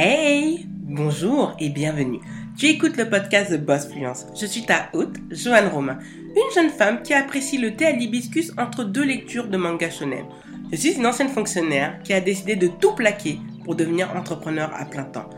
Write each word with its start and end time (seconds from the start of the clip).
Hey 0.00 0.64
Bonjour 0.70 1.56
et 1.58 1.70
bienvenue. 1.70 2.20
Tu 2.56 2.66
écoutes 2.66 2.96
le 2.96 3.10
podcast 3.10 3.50
de 3.50 3.56
Boss 3.56 3.88
Fluence. 3.88 4.26
Je 4.40 4.46
suis 4.46 4.64
ta 4.64 4.90
hôte, 4.92 5.16
Joanne 5.28 5.66
Romain, 5.66 5.98
une 6.14 6.54
jeune 6.54 6.70
femme 6.70 7.02
qui 7.02 7.14
apprécie 7.14 7.58
le 7.58 7.74
thé 7.74 7.86
à 7.86 7.90
l'hibiscus 7.90 8.52
entre 8.56 8.84
deux 8.84 9.02
lectures 9.02 9.48
de 9.48 9.56
manga 9.56 9.90
shonen. 9.90 10.26
Je 10.70 10.76
suis 10.76 10.92
une 10.92 11.04
ancienne 11.04 11.30
fonctionnaire 11.30 11.98
qui 12.04 12.12
a 12.12 12.20
décidé 12.20 12.54
de 12.54 12.68
tout 12.68 12.94
plaquer 12.94 13.40
pour 13.64 13.74
devenir 13.74 14.14
entrepreneur 14.14 14.72
à 14.72 14.84
plein 14.84 15.02
temps. 15.02 15.28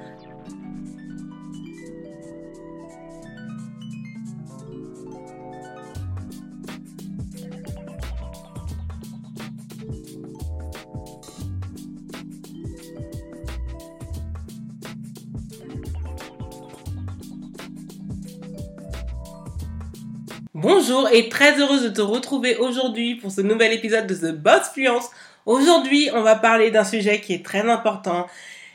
Bonjour 20.54 21.08
et 21.10 21.28
très 21.28 21.60
heureuse 21.60 21.84
de 21.84 21.90
te 21.90 22.00
retrouver 22.00 22.56
aujourd'hui 22.56 23.14
pour 23.14 23.30
ce 23.30 23.40
nouvel 23.40 23.72
épisode 23.72 24.08
de 24.08 24.14
The 24.16 24.34
Boss 24.34 24.70
Fluence. 24.74 25.08
Aujourd'hui, 25.46 26.10
on 26.12 26.22
va 26.22 26.34
parler 26.34 26.72
d'un 26.72 26.82
sujet 26.82 27.20
qui 27.20 27.34
est 27.34 27.44
très 27.44 27.60
important 27.70 28.26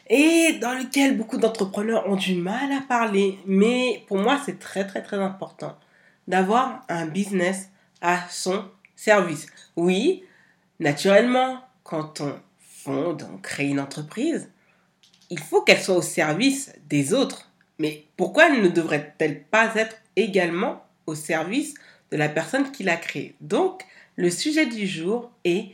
et 0.09 0.53
dans 0.61 0.71
lequel 0.71 1.17
beaucoup 1.17 1.35
d'entrepreneurs 1.35 2.07
ont 2.07 2.16
du 2.16 2.35
mal 2.35 2.71
à 2.71 2.80
parler. 2.80 3.39
Mais 3.45 4.05
pour 4.07 4.19
moi, 4.19 4.39
c'est 4.45 4.57
très 4.57 4.88
très 4.88 5.03
très 5.03 5.17
important 5.17 5.77
d'avoir 6.30 6.85
un 6.88 7.07
business 7.07 7.69
à 7.99 8.19
son 8.30 8.63
service. 8.95 9.47
Oui, 9.75 10.23
naturellement, 10.80 11.59
quand 11.83 12.21
on 12.21 12.35
fonde, 12.85 13.27
on 13.33 13.38
crée 13.38 13.67
une 13.67 13.81
entreprise, 13.81 14.49
il 15.30 15.39
faut 15.39 15.61
qu'elle 15.61 15.81
soit 15.81 15.97
au 15.97 16.02
service 16.02 16.71
des 16.88 17.13
autres. 17.13 17.52
Mais 17.80 18.05
pourquoi 18.16 18.47
ne 18.47 18.69
devrait-elle 18.69 19.44
pas 19.44 19.75
être 19.75 19.97
également 20.16 20.84
au 21.08 21.16
service 21.16 21.73
de 22.11 22.17
la 22.17 22.30
personne 22.30 22.72
qui 22.72 22.84
l'a 22.84 22.98
créé. 22.98 23.36
Donc, 23.42 23.84
le 24.16 24.30
sujet 24.30 24.66
du 24.66 24.88
jour 24.88 25.31
est 25.44 25.72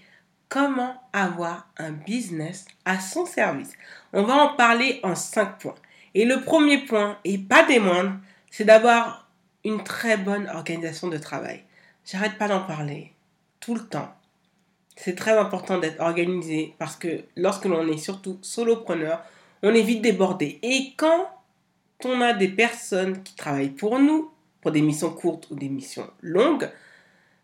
comment 0.49 1.01
avoir 1.13 1.69
un 1.77 1.91
business 1.91 2.65
à 2.85 2.99
son 2.99 3.25
service. 3.25 3.73
On 4.13 4.23
va 4.23 4.35
en 4.35 4.55
parler 4.55 4.99
en 5.03 5.15
cinq 5.15 5.59
points. 5.59 5.75
Et 6.13 6.25
le 6.25 6.41
premier 6.41 6.79
point, 6.79 7.17
et 7.23 7.37
pas 7.37 7.63
des 7.63 7.79
moindres, 7.79 8.17
c'est 8.49 8.65
d'avoir 8.65 9.29
une 9.63 9.83
très 9.83 10.17
bonne 10.17 10.49
organisation 10.49 11.07
de 11.07 11.17
travail. 11.17 11.63
J'arrête 12.05 12.37
pas 12.37 12.47
d'en 12.47 12.61
parler 12.61 13.13
tout 13.59 13.75
le 13.75 13.81
temps. 13.81 14.13
C'est 14.95 15.15
très 15.15 15.37
important 15.37 15.77
d'être 15.77 16.01
organisé 16.01 16.75
parce 16.77 16.95
que 16.95 17.23
lorsque 17.37 17.65
l'on 17.65 17.87
est 17.87 17.97
surtout 17.97 18.37
solopreneur, 18.41 19.23
on 19.63 19.73
est 19.73 19.83
vite 19.83 20.01
débordé. 20.01 20.59
Et 20.63 20.93
quand 20.97 21.29
on 22.03 22.19
a 22.19 22.33
des 22.33 22.49
personnes 22.49 23.23
qui 23.23 23.35
travaillent 23.35 23.69
pour 23.69 23.99
nous, 23.99 24.31
pour 24.61 24.71
des 24.71 24.81
missions 24.81 25.11
courtes 25.11 25.47
ou 25.51 25.55
des 25.55 25.69
missions 25.69 26.09
longues, 26.21 26.69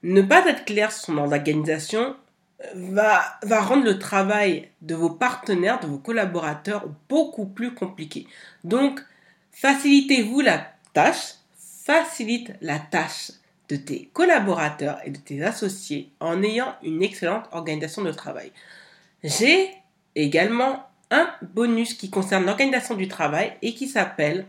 ne 0.03 0.21
pas 0.21 0.45
être 0.45 0.65
clair 0.65 0.91
sur 0.91 1.05
son 1.05 1.17
organisation 1.17 2.15
euh, 2.63 2.67
va, 2.75 3.23
va 3.43 3.61
rendre 3.61 3.83
le 3.83 3.99
travail 3.99 4.69
de 4.81 4.95
vos 4.95 5.09
partenaires, 5.09 5.79
de 5.79 5.87
vos 5.87 5.97
collaborateurs 5.97 6.87
beaucoup 7.09 7.45
plus 7.45 7.73
compliqué. 7.73 8.27
Donc, 8.63 9.01
facilitez-vous 9.51 10.41
la 10.41 10.67
tâche, 10.93 11.35
facilite 11.85 12.53
la 12.61 12.79
tâche 12.79 13.31
de 13.69 13.75
tes 13.75 14.09
collaborateurs 14.13 14.99
et 15.03 15.11
de 15.11 15.17
tes 15.17 15.43
associés 15.43 16.11
en 16.19 16.41
ayant 16.41 16.75
une 16.83 17.03
excellente 17.03 17.45
organisation 17.51 18.01
de 18.01 18.11
travail. 18.11 18.51
J'ai 19.23 19.69
également 20.15 20.87
un 21.11 21.29
bonus 21.41 21.93
qui 21.93 22.09
concerne 22.09 22.45
l'organisation 22.45 22.95
du 22.95 23.07
travail 23.07 23.53
et 23.61 23.73
qui 23.73 23.87
s'appelle 23.87 24.45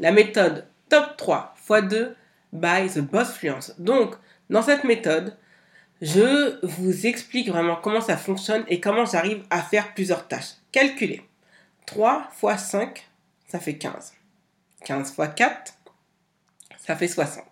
la 0.00 0.12
méthode 0.12 0.66
top 0.88 1.16
3 1.16 1.55
x 1.68 1.88
2 1.88 2.16
by 2.52 2.88
the 2.88 3.00
Boss 3.00 3.32
Fluence. 3.32 3.74
Donc, 3.78 4.14
dans 4.50 4.62
cette 4.62 4.84
méthode, 4.84 5.36
je 6.00 6.64
vous 6.64 7.06
explique 7.06 7.48
vraiment 7.48 7.76
comment 7.76 8.00
ça 8.00 8.16
fonctionne 8.16 8.64
et 8.68 8.80
comment 8.80 9.04
j'arrive 9.04 9.44
à 9.50 9.62
faire 9.62 9.94
plusieurs 9.94 10.28
tâches. 10.28 10.54
Calculez. 10.72 11.22
3 11.86 12.30
x 12.42 12.64
5, 12.64 13.08
ça 13.48 13.60
fait 13.60 13.76
15. 13.76 14.14
15 14.84 15.14
x 15.18 15.30
4, 15.36 15.74
ça 16.78 16.96
fait 16.96 17.08
60. 17.08 17.44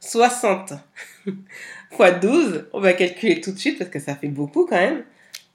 60 0.00 0.72
x 1.26 2.20
12, 2.20 2.68
on 2.72 2.80
va 2.80 2.92
calculer 2.92 3.40
tout 3.40 3.52
de 3.52 3.58
suite 3.58 3.78
parce 3.78 3.90
que 3.90 4.00
ça 4.00 4.16
fait 4.16 4.28
beaucoup 4.28 4.66
quand 4.66 4.76
même. 4.76 5.04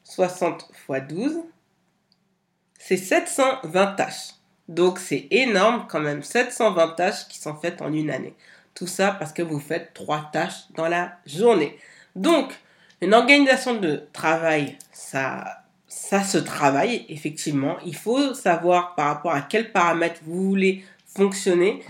60 0.03 0.71
x 0.89 1.07
12, 1.07 1.39
c'est 2.77 2.97
720 2.97 3.95
tâches. 3.95 4.38
Donc 4.69 4.99
c'est 4.99 5.27
énorme 5.31 5.87
quand 5.89 5.99
même, 5.99 6.21
720 6.21 6.89
tâches 6.89 7.27
qui 7.27 7.39
sont 7.39 7.55
faites 7.55 7.81
en 7.81 7.91
une 7.91 8.11
année. 8.11 8.35
Tout 8.75 8.87
ça 8.87 9.11
parce 9.11 9.33
que 9.33 9.41
vous 9.41 9.59
faites 9.59 9.93
trois 9.93 10.29
tâches 10.31 10.69
dans 10.75 10.87
la 10.87 11.17
journée. 11.25 11.77
Donc, 12.15 12.53
une 13.01 13.13
organisation 13.13 13.75
de 13.79 14.03
travail, 14.13 14.77
ça, 14.91 15.63
ça 15.87 16.23
se 16.23 16.37
travaille 16.37 17.05
effectivement. 17.09 17.77
Il 17.83 17.95
faut 17.95 18.35
savoir 18.35 18.93
par 18.93 19.07
rapport 19.07 19.33
à 19.33 19.41
quels 19.41 19.71
paramètres 19.71 20.21
vous 20.23 20.43
voulez 20.49 20.83
fonctionner. 21.07 21.83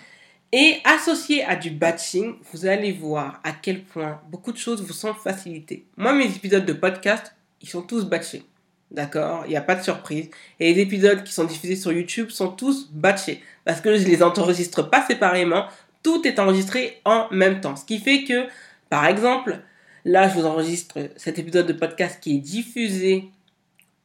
Et 0.51 0.78
associé 0.84 1.44
à 1.44 1.56
du 1.56 1.69
batching, 1.69 2.35
vous 2.51 2.66
allez 2.66 2.91
voir 2.91 3.40
à 3.44 3.51
quel 3.51 3.84
point 3.84 4.19
beaucoup 4.29 4.51
de 4.51 4.57
choses 4.57 4.81
vous 4.81 4.94
sont 4.94 5.13
facilitées. 5.13 5.85
Moi, 5.97 6.13
mes 6.13 6.25
épisodes 6.25 6.66
de 6.66 6.73
podcast, 6.73 7.35
ils 7.61 7.69
sont 7.69 7.84
tous 7.84 8.06
batchés. 8.06 8.44
D'accord? 8.92 9.44
Il 9.46 9.50
n'y 9.52 9.58
a 9.58 9.62
pas 9.62 9.76
de 9.76 9.84
surprise. 9.84 10.30
Et 10.60 10.74
les 10.74 10.82
épisodes 10.82 11.24
qui 11.24 11.32
sont 11.32 11.44
diffusés 11.44 11.76
sur 11.76 11.92
YouTube 11.92 12.30
sont 12.30 12.50
tous 12.50 12.90
batchés. 12.92 13.44
Parce 13.66 13.82
que 13.82 13.96
je 13.96 14.04
ne 14.04 14.10
les 14.10 14.24
enregistre 14.24 14.90
pas 14.90 15.06
séparément. 15.06 15.66
Tout 16.02 16.28
est 16.28 16.40
enregistré 16.40 17.02
en 17.06 17.28
même 17.32 17.62
temps. 17.62 17.76
Ce 17.76 17.86
qui 17.86 18.00
fait 18.00 18.24
que, 18.24 18.48
par 18.90 19.06
exemple, 19.06 19.60
là, 20.06 20.28
je 20.28 20.34
vous 20.36 20.46
enregistre 20.46 20.98
cet 21.18 21.38
épisode 21.38 21.68
de 21.68 21.74
podcast 21.74 22.20
qui 22.20 22.38
est 22.38 22.40
diffusé 22.40 23.26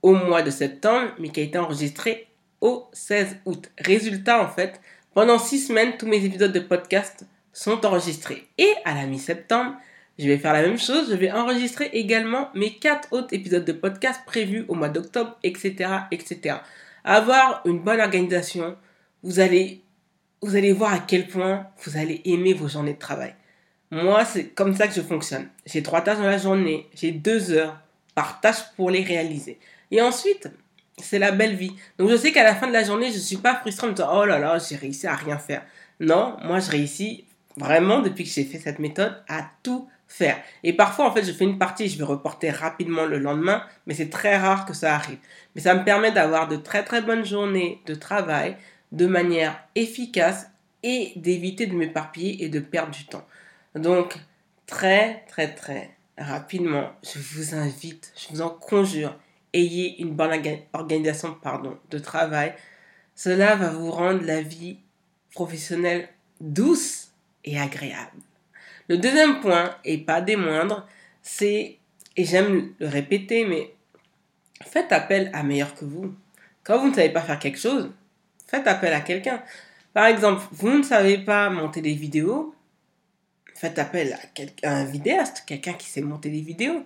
au 0.02 0.12
mois 0.12 0.42
de 0.42 0.50
septembre, 0.50 1.12
mais 1.18 1.30
qui 1.30 1.40
a 1.40 1.44
été 1.44 1.56
enregistré 1.56 2.26
au 2.60 2.86
16 2.92 3.38
août. 3.46 3.70
Résultat, 3.78 4.42
en 4.42 4.48
fait, 4.48 4.80
pendant 5.14 5.38
six 5.38 5.60
semaines, 5.60 5.96
tous 5.98 6.06
mes 6.06 6.22
épisodes 6.24 6.52
de 6.52 6.60
podcast 6.60 7.24
sont 7.54 7.86
enregistrés. 7.86 8.46
Et 8.58 8.72
à 8.84 8.94
la 8.94 9.06
mi-septembre, 9.06 9.76
je 10.18 10.28
vais 10.28 10.38
faire 10.38 10.52
la 10.52 10.62
même 10.62 10.78
chose, 10.78 11.10
je 11.10 11.14
vais 11.14 11.32
enregistrer 11.32 11.90
également 11.92 12.50
mes 12.54 12.74
quatre 12.74 13.12
autres 13.12 13.34
épisodes 13.34 13.64
de 13.64 13.72
podcast 13.72 14.20
prévus 14.26 14.64
au 14.68 14.74
mois 14.74 14.88
d'octobre, 14.88 15.36
etc., 15.42 15.90
etc. 16.10 16.56
Avoir 17.02 17.62
une 17.64 17.80
bonne 17.80 18.00
organisation, 18.00 18.76
vous 19.22 19.40
allez, 19.40 19.82
vous 20.40 20.56
allez 20.56 20.72
voir 20.72 20.92
à 20.92 21.00
quel 21.00 21.26
point 21.26 21.66
vous 21.84 21.96
allez 21.96 22.22
aimer 22.24 22.54
vos 22.54 22.68
journées 22.68 22.94
de 22.94 22.98
travail. 22.98 23.34
Moi, 23.90 24.24
c'est 24.24 24.48
comme 24.48 24.74
ça 24.74 24.88
que 24.88 24.94
je 24.94 25.00
fonctionne. 25.00 25.48
J'ai 25.66 25.82
trois 25.82 26.00
tâches 26.00 26.18
dans 26.18 26.24
la 26.24 26.38
journée, 26.38 26.88
j'ai 26.94 27.12
deux 27.12 27.52
heures 27.52 27.80
par 28.14 28.40
tâche 28.40 28.62
pour 28.76 28.90
les 28.90 29.02
réaliser. 29.02 29.58
Et 29.90 30.00
ensuite, 30.00 30.48
c'est 30.98 31.18
la 31.18 31.32
belle 31.32 31.56
vie. 31.56 31.72
Donc 31.98 32.10
je 32.10 32.16
sais 32.16 32.32
qu'à 32.32 32.44
la 32.44 32.54
fin 32.54 32.68
de 32.68 32.72
la 32.72 32.84
journée, 32.84 33.10
je 33.10 33.16
ne 33.16 33.22
suis 33.22 33.36
pas 33.36 33.56
frustrée 33.56 33.86
en 33.86 33.90
me 33.90 33.94
disant 33.94 34.10
oh 34.12 34.24
là 34.24 34.38
là, 34.38 34.58
j'ai 34.58 34.76
réussi 34.76 35.06
à 35.06 35.14
rien 35.14 35.38
faire. 35.38 35.64
Non, 36.00 36.36
moi 36.44 36.60
je 36.60 36.70
réussis 36.70 37.24
vraiment 37.56 38.00
depuis 38.00 38.24
que 38.24 38.30
j'ai 38.30 38.44
fait 38.44 38.58
cette 38.58 38.78
méthode 38.78 39.22
à 39.28 39.50
tout 39.62 39.88
faire. 40.08 40.36
Et 40.62 40.72
parfois, 40.72 41.06
en 41.06 41.12
fait, 41.12 41.24
je 41.24 41.32
fais 41.32 41.44
une 41.44 41.58
partie, 41.58 41.88
je 41.88 41.98
vais 41.98 42.04
reporter 42.04 42.50
rapidement 42.50 43.04
le 43.04 43.18
lendemain, 43.18 43.64
mais 43.86 43.94
c'est 43.94 44.10
très 44.10 44.36
rare 44.36 44.66
que 44.66 44.74
ça 44.74 44.94
arrive. 44.94 45.18
Mais 45.54 45.60
ça 45.60 45.74
me 45.74 45.84
permet 45.84 46.12
d'avoir 46.12 46.48
de 46.48 46.56
très 46.56 46.84
très 46.84 47.02
bonnes 47.02 47.24
journées 47.24 47.80
de 47.86 47.94
travail 47.94 48.56
de 48.92 49.06
manière 49.06 49.58
efficace 49.74 50.48
et 50.82 51.12
d'éviter 51.16 51.66
de 51.66 51.74
m'éparpiller 51.74 52.44
et 52.44 52.48
de 52.48 52.60
perdre 52.60 52.92
du 52.92 53.06
temps. 53.06 53.26
Donc, 53.74 54.16
très 54.66 55.24
très 55.28 55.52
très 55.52 55.90
rapidement, 56.16 56.92
je 57.02 57.18
vous 57.18 57.54
invite, 57.54 58.12
je 58.16 58.32
vous 58.32 58.42
en 58.42 58.50
conjure, 58.50 59.16
ayez 59.52 60.00
une 60.00 60.14
bonne 60.14 60.32
organisation 60.72 61.34
pardon, 61.42 61.76
de 61.90 61.98
travail. 61.98 62.54
Cela 63.16 63.56
va 63.56 63.70
vous 63.70 63.90
rendre 63.90 64.24
la 64.24 64.42
vie 64.42 64.78
professionnelle 65.32 66.08
douce 66.40 67.08
et 67.44 67.58
agréable. 67.58 68.20
Le 68.88 68.98
deuxième 68.98 69.40
point, 69.40 69.74
et 69.84 69.98
pas 69.98 70.20
des 70.20 70.36
moindres, 70.36 70.86
c'est, 71.22 71.78
et 72.16 72.24
j'aime 72.24 72.74
le 72.78 72.86
répéter, 72.86 73.44
mais 73.46 73.74
faites 74.62 74.92
appel 74.92 75.30
à 75.32 75.42
meilleur 75.42 75.74
que 75.74 75.84
vous. 75.84 76.14
Quand 76.62 76.78
vous 76.78 76.88
ne 76.88 76.94
savez 76.94 77.10
pas 77.10 77.22
faire 77.22 77.38
quelque 77.38 77.58
chose, 77.58 77.90
faites 78.46 78.66
appel 78.66 78.92
à 78.92 79.00
quelqu'un. 79.00 79.42
Par 79.94 80.06
exemple, 80.06 80.42
vous 80.52 80.70
ne 80.70 80.82
savez 80.82 81.18
pas 81.18 81.48
monter 81.50 81.80
des 81.80 81.94
vidéos, 81.94 82.54
faites 83.54 83.78
appel 83.78 84.18
à, 84.62 84.76
un 84.76 84.84
vidéaste, 84.84 85.44
quelqu'un 85.46 85.74
qui 85.74 85.88
sait 85.88 86.02
monter 86.02 86.30
des 86.30 86.40
vidéos. 86.40 86.84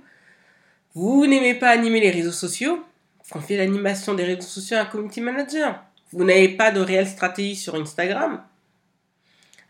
Vous 0.94 1.27
n'aimez 1.27 1.55
pas 1.55 1.71
animer 1.71 2.01
les 2.01 2.11
réseaux 2.11 2.33
sociaux, 2.33 2.85
confiez 3.31 3.56
l'animation 3.56 4.15
des 4.15 4.25
réseaux 4.25 4.43
sociaux 4.43 4.77
à 4.77 4.81
un 4.81 4.85
community 4.85 5.21
manager. 5.21 5.83
Vous 6.12 6.25
n'avez 6.25 6.51
pas 6.51 6.71
de 6.71 6.81
réelle 6.81 7.09
stratégie 7.09 7.56
sur 7.56 7.75
Instagram, 7.75 8.43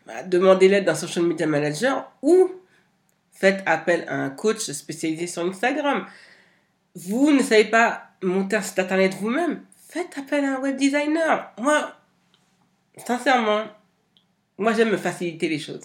bah, 0.09 0.23
demandez 0.23 0.67
l'aide 0.67 0.85
d'un 0.85 0.95
social 0.95 1.23
media 1.23 1.45
manager 1.45 2.11
ou 2.23 2.51
faites 3.31 3.61
appel 3.67 4.05
à 4.07 4.15
un 4.15 4.31
coach 4.31 4.57
spécialisé 4.71 5.27
sur 5.27 5.43
Instagram. 5.43 6.07
Vous 6.95 7.31
ne 7.31 7.43
savez 7.43 7.65
pas 7.65 8.05
monter 8.23 8.55
un 8.55 8.61
site 8.63 8.79
internet 8.79 9.13
vous-même, 9.21 9.61
faites 9.87 10.17
appel 10.17 10.45
à 10.45 10.55
un 10.55 10.61
web 10.61 10.77
designer. 10.77 11.53
Moi, 11.59 11.93
sincèrement, 13.05 13.65
moi 14.57 14.73
j'aime 14.73 14.89
me 14.89 14.97
faciliter 14.97 15.47
les 15.47 15.59
choses. 15.59 15.83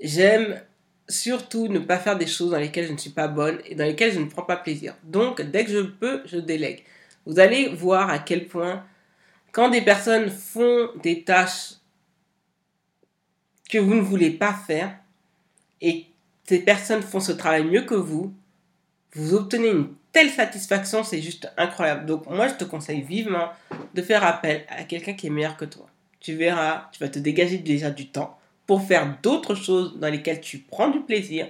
J'aime 0.00 0.60
surtout 1.08 1.68
ne 1.68 1.78
pas 1.78 1.98
faire 1.98 2.18
des 2.18 2.26
choses 2.26 2.50
dans 2.50 2.58
lesquelles 2.58 2.88
je 2.88 2.92
ne 2.92 2.98
suis 2.98 3.10
pas 3.10 3.28
bonne 3.28 3.60
et 3.66 3.76
dans 3.76 3.84
lesquelles 3.84 4.14
je 4.14 4.18
ne 4.18 4.26
prends 4.26 4.42
pas 4.42 4.56
plaisir. 4.56 4.96
Donc, 5.04 5.40
dès 5.42 5.64
que 5.64 5.70
je 5.70 5.82
peux, 5.82 6.22
je 6.24 6.38
délègue. 6.38 6.82
Vous 7.24 7.38
allez 7.38 7.68
voir 7.68 8.10
à 8.10 8.18
quel 8.18 8.48
point, 8.48 8.84
quand 9.52 9.68
des 9.68 9.82
personnes 9.82 10.28
font 10.28 10.90
des 11.04 11.22
tâches 11.22 11.74
que 13.72 13.78
vous 13.78 13.94
ne 13.94 14.02
voulez 14.02 14.30
pas 14.30 14.52
faire 14.52 14.94
et 15.80 16.04
ces 16.44 16.58
personnes 16.58 17.00
font 17.00 17.20
ce 17.20 17.32
travail 17.32 17.64
mieux 17.64 17.82
que 17.82 17.94
vous, 17.94 18.34
vous 19.14 19.32
obtenez 19.32 19.70
une 19.70 19.88
telle 20.12 20.28
satisfaction, 20.28 21.02
c'est 21.02 21.22
juste 21.22 21.50
incroyable. 21.56 22.04
Donc 22.04 22.28
moi, 22.28 22.48
je 22.48 22.54
te 22.54 22.64
conseille 22.64 23.00
vivement 23.00 23.48
de 23.94 24.02
faire 24.02 24.24
appel 24.24 24.66
à 24.68 24.84
quelqu'un 24.84 25.14
qui 25.14 25.28
est 25.28 25.30
meilleur 25.30 25.56
que 25.56 25.64
toi. 25.64 25.86
Tu 26.20 26.34
verras, 26.34 26.90
tu 26.92 27.00
vas 27.00 27.08
te 27.08 27.18
dégager 27.18 27.56
déjà 27.56 27.90
du 27.90 28.08
temps 28.08 28.38
pour 28.66 28.82
faire 28.82 29.16
d'autres 29.22 29.54
choses 29.54 29.98
dans 29.98 30.10
lesquelles 30.10 30.42
tu 30.42 30.58
prends 30.58 30.90
du 30.90 31.00
plaisir. 31.00 31.48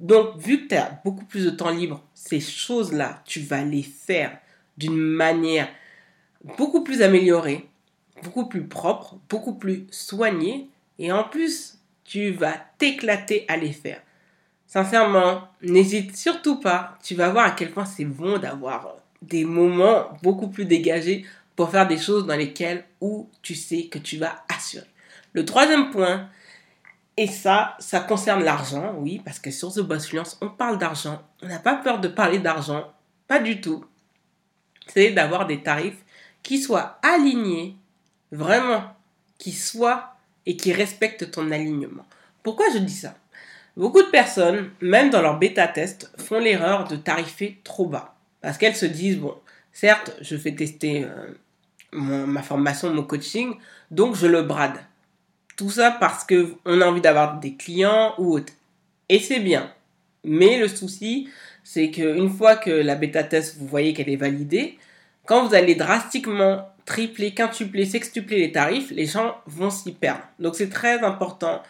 Donc, 0.00 0.36
vu 0.36 0.64
que 0.64 0.68
tu 0.68 0.74
as 0.74 1.00
beaucoup 1.02 1.24
plus 1.24 1.46
de 1.46 1.50
temps 1.50 1.70
libre, 1.70 2.04
ces 2.12 2.40
choses-là, 2.40 3.22
tu 3.24 3.40
vas 3.40 3.64
les 3.64 3.82
faire 3.82 4.36
d'une 4.76 4.98
manière 4.98 5.68
beaucoup 6.58 6.84
plus 6.84 7.00
améliorée, 7.00 7.66
beaucoup 8.22 8.46
plus 8.46 8.64
propre, 8.64 9.16
beaucoup 9.30 9.54
plus 9.54 9.86
soignée. 9.90 10.68
Et 10.98 11.12
en 11.12 11.24
plus, 11.24 11.78
tu 12.04 12.30
vas 12.30 12.54
t'éclater 12.78 13.44
à 13.48 13.56
les 13.56 13.72
faire. 13.72 14.00
Sincèrement, 14.66 15.48
n'hésite 15.62 16.16
surtout 16.16 16.60
pas. 16.60 16.98
Tu 17.02 17.14
vas 17.14 17.30
voir 17.30 17.46
à 17.46 17.50
quel 17.52 17.70
point 17.70 17.84
c'est 17.84 18.04
bon 18.04 18.38
d'avoir 18.38 18.96
des 19.22 19.44
moments 19.44 20.16
beaucoup 20.22 20.48
plus 20.48 20.64
dégagés 20.64 21.24
pour 21.56 21.70
faire 21.70 21.88
des 21.88 21.98
choses 21.98 22.26
dans 22.26 22.36
lesquelles 22.36 22.84
où 23.00 23.28
tu 23.42 23.54
sais 23.54 23.86
que 23.86 23.98
tu 23.98 24.16
vas 24.18 24.44
assurer. 24.48 24.86
Le 25.32 25.44
troisième 25.44 25.90
point, 25.90 26.28
et 27.16 27.26
ça, 27.26 27.76
ça 27.80 28.00
concerne 28.00 28.44
l'argent, 28.44 28.94
oui, 28.98 29.20
parce 29.24 29.40
que 29.40 29.50
sur 29.50 29.72
The 29.72 29.80
Boss 29.80 30.06
Fluence, 30.06 30.38
on 30.40 30.48
parle 30.48 30.78
d'argent. 30.78 31.20
On 31.42 31.48
n'a 31.48 31.58
pas 31.58 31.74
peur 31.74 31.98
de 31.98 32.08
parler 32.08 32.38
d'argent, 32.38 32.92
pas 33.26 33.40
du 33.40 33.60
tout. 33.60 33.84
C'est 34.86 35.10
d'avoir 35.10 35.46
des 35.46 35.62
tarifs 35.62 36.04
qui 36.42 36.62
soient 36.62 36.98
alignés, 37.02 37.76
vraiment, 38.30 38.84
qui 39.36 39.52
soient 39.52 40.17
et 40.48 40.56
qui 40.56 40.72
respectent 40.72 41.30
ton 41.30 41.52
alignement. 41.52 42.06
Pourquoi 42.42 42.66
je 42.72 42.78
dis 42.78 42.94
ça? 42.94 43.14
Beaucoup 43.76 44.02
de 44.02 44.08
personnes, 44.08 44.70
même 44.80 45.10
dans 45.10 45.20
leur 45.20 45.38
bêta-test, 45.38 46.10
font 46.16 46.40
l'erreur 46.40 46.88
de 46.88 46.96
tarifer 46.96 47.60
trop 47.62 47.86
bas. 47.86 48.16
Parce 48.40 48.56
qu'elles 48.56 48.74
se 48.74 48.86
disent, 48.86 49.18
bon, 49.18 49.34
certes, 49.72 50.16
je 50.22 50.36
fais 50.36 50.54
tester 50.54 51.04
euh, 51.04 51.34
ma 51.92 52.42
formation, 52.42 52.92
mon 52.92 53.02
coaching, 53.02 53.54
donc 53.90 54.16
je 54.16 54.26
le 54.26 54.42
brade. 54.42 54.78
Tout 55.58 55.70
ça 55.70 55.90
parce 56.00 56.24
qu'on 56.24 56.80
a 56.80 56.86
envie 56.86 57.02
d'avoir 57.02 57.38
des 57.40 57.54
clients 57.54 58.14
ou 58.16 58.32
autre. 58.32 58.54
Et 59.10 59.20
c'est 59.20 59.40
bien. 59.40 59.70
Mais 60.24 60.58
le 60.58 60.68
souci, 60.68 61.28
c'est 61.62 61.90
qu'une 61.90 62.30
fois 62.30 62.56
que 62.56 62.70
la 62.70 62.94
bêta-test, 62.94 63.58
vous 63.58 63.66
voyez 63.66 63.92
qu'elle 63.92 64.08
est 64.08 64.16
validée, 64.16 64.78
quand 65.26 65.46
vous 65.46 65.54
allez 65.54 65.74
drastiquement 65.74 66.66
tripler, 66.88 67.34
quintupler, 67.34 67.84
sextupler 67.84 68.38
les 68.38 68.50
tarifs, 68.50 68.90
les 68.90 69.04
gens 69.04 69.36
vont 69.44 69.68
s'y 69.68 69.92
perdre. 69.92 70.22
Donc 70.38 70.56
c'est 70.56 70.70
très 70.70 71.04
important 71.04 71.62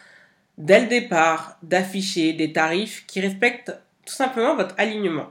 dès 0.57 0.79
le 0.79 0.87
départ 0.87 1.57
d'afficher 1.61 2.31
des 2.31 2.53
tarifs 2.53 3.05
qui 3.05 3.19
respectent 3.19 3.73
tout 4.05 4.13
simplement 4.13 4.55
votre 4.55 4.75
alignement. 4.77 5.29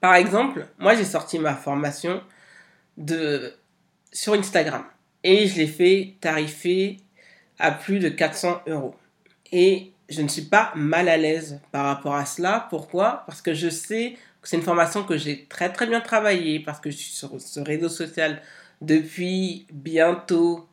Par 0.00 0.14
exemple, 0.14 0.68
moi 0.78 0.94
j'ai 0.94 1.04
sorti 1.04 1.40
ma 1.40 1.56
formation 1.56 2.22
sur 4.12 4.34
Instagram 4.34 4.84
et 5.24 5.48
je 5.48 5.56
l'ai 5.56 5.66
fait 5.66 6.14
tarifer 6.20 6.98
à 7.58 7.72
plus 7.72 7.98
de 7.98 8.08
400 8.08 8.62
euros. 8.68 8.94
Et 9.50 9.90
je 10.08 10.22
ne 10.22 10.28
suis 10.28 10.42
pas 10.42 10.70
mal 10.76 11.08
à 11.08 11.16
l'aise 11.16 11.60
par 11.72 11.84
rapport 11.86 12.14
à 12.14 12.26
cela. 12.26 12.68
Pourquoi? 12.70 13.24
Parce 13.26 13.42
que 13.42 13.54
je 13.54 13.68
sais 13.68 14.16
que 14.40 14.48
c'est 14.48 14.56
une 14.56 14.62
formation 14.62 15.02
que 15.02 15.16
j'ai 15.16 15.46
très 15.46 15.72
très 15.72 15.88
bien 15.88 16.00
travaillée, 16.00 16.60
parce 16.60 16.78
que 16.78 16.90
je 16.90 16.96
suis 16.96 17.12
sur 17.12 17.40
ce 17.40 17.58
réseau 17.58 17.88
social 17.88 18.40
depuis 18.80 19.66
bientôt 19.72 20.68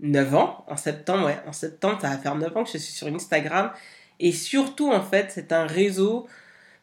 9 0.00 0.34
ans, 0.34 0.64
en 0.68 0.76
septembre, 0.76 1.30
en 1.46 1.52
septembre, 1.52 1.98
ça 2.00 2.10
va 2.10 2.18
faire 2.18 2.34
9 2.34 2.56
ans 2.56 2.64
que 2.64 2.70
je 2.70 2.78
suis 2.78 2.92
sur 2.92 3.06
Instagram. 3.08 3.70
Et 4.20 4.32
surtout, 4.32 4.90
en 4.92 5.02
fait, 5.02 5.30
c'est 5.30 5.52
un 5.52 5.66
réseau 5.66 6.26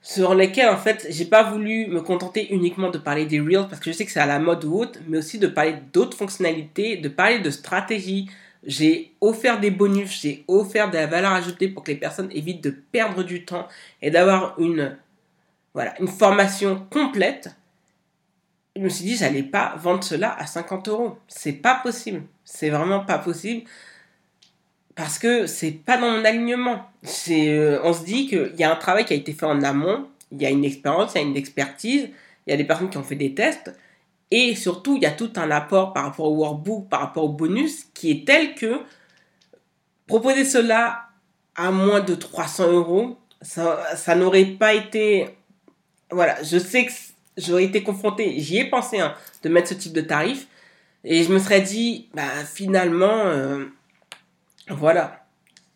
sur 0.01 0.35
lequel, 0.35 0.69
en 0.69 0.77
fait, 0.77 1.07
j'ai 1.09 1.25
pas 1.25 1.43
voulu 1.43 1.87
me 1.87 2.01
contenter 2.01 2.53
uniquement 2.53 2.91
de 2.91 2.97
parler 2.97 3.25
des 3.25 3.39
Reels 3.39 3.67
parce 3.69 3.79
que 3.79 3.91
je 3.91 3.97
sais 3.97 4.05
que 4.05 4.11
c'est 4.11 4.19
à 4.19 4.25
la 4.25 4.39
mode 4.39 4.63
ou 4.65 4.75
autre, 4.77 4.99
mais 5.07 5.17
aussi 5.17 5.39
de 5.39 5.47
parler 5.47 5.75
d'autres 5.93 6.17
fonctionnalités, 6.17 6.97
de 6.97 7.09
parler 7.09 7.39
de 7.39 7.49
stratégie. 7.49 8.29
J'ai 8.63 9.13
offert 9.21 9.59
des 9.59 9.71
bonus, 9.71 10.21
j'ai 10.21 10.43
offert 10.47 10.89
de 10.89 10.95
la 10.95 11.07
valeur 11.07 11.31
ajoutée 11.31 11.67
pour 11.67 11.83
que 11.83 11.91
les 11.91 11.97
personnes 11.97 12.29
évitent 12.31 12.63
de 12.63 12.69
perdre 12.69 13.23
du 13.23 13.45
temps 13.45 13.67
et 14.01 14.11
d'avoir 14.11 14.59
une, 14.59 14.95
une 15.99 16.07
formation 16.07 16.85
complète 16.89 17.49
je 18.75 18.81
me 18.81 18.89
suis 18.89 19.05
dit, 19.05 19.15
j'allais 19.15 19.43
pas 19.43 19.75
vendre 19.77 20.03
cela 20.03 20.37
à 20.37 20.45
50 20.45 20.87
euros. 20.89 21.17
C'est 21.27 21.53
pas 21.53 21.75
possible. 21.75 22.23
C'est 22.43 22.69
vraiment 22.69 23.05
pas 23.05 23.17
possible. 23.17 23.63
Parce 24.95 25.17
que 25.17 25.47
c'est 25.47 25.71
pas 25.71 25.97
dans 25.97 26.11
mon 26.11 26.25
alignement. 26.25 26.85
Euh, 27.29 27.79
on 27.83 27.93
se 27.93 28.03
dit 28.03 28.27
qu'il 28.27 28.55
y 28.57 28.63
a 28.63 28.71
un 28.71 28.75
travail 28.75 29.05
qui 29.05 29.13
a 29.13 29.15
été 29.15 29.33
fait 29.33 29.45
en 29.45 29.61
amont. 29.61 30.07
Il 30.31 30.41
y 30.41 30.45
a 30.45 30.49
une 30.49 30.65
expérience, 30.65 31.13
il 31.15 31.21
y 31.21 31.23
a 31.23 31.27
une 31.27 31.37
expertise. 31.37 32.09
Il 32.45 32.51
y 32.51 32.53
a 32.53 32.57
des 32.57 32.65
personnes 32.65 32.89
qui 32.89 32.97
ont 32.97 33.03
fait 33.03 33.15
des 33.15 33.33
tests. 33.33 33.73
Et 34.31 34.55
surtout, 34.55 34.97
il 34.97 35.03
y 35.03 35.05
a 35.05 35.11
tout 35.11 35.31
un 35.37 35.51
apport 35.51 35.93
par 35.93 36.03
rapport 36.03 36.25
au 36.25 36.35
workbook, 36.35 36.89
par 36.89 36.99
rapport 36.99 37.23
au 37.23 37.29
bonus, 37.29 37.85
qui 37.93 38.11
est 38.11 38.27
tel 38.27 38.55
que 38.55 38.81
proposer 40.07 40.43
cela 40.43 41.07
à 41.55 41.71
moins 41.71 42.01
de 42.01 42.15
300 42.15 42.71
euros, 42.71 43.17
ça 43.41 44.15
n'aurait 44.15 44.45
pas 44.45 44.73
été... 44.73 45.29
Voilà, 46.11 46.41
je 46.43 46.57
sais 46.57 46.85
que 46.85 46.91
j'aurais 47.37 47.65
été 47.65 47.83
confronté, 47.83 48.39
j'y 48.39 48.57
ai 48.57 48.65
pensé, 48.65 48.99
hein, 48.99 49.15
de 49.43 49.49
mettre 49.49 49.69
ce 49.69 49.73
type 49.73 49.93
de 49.93 50.01
tarif. 50.01 50.47
Et 51.03 51.23
je 51.23 51.31
me 51.31 51.39
serais 51.39 51.61
dit, 51.61 52.07
bah, 52.13 52.23
finalement, 52.51 53.25
euh, 53.25 53.65
voilà, 54.69 55.25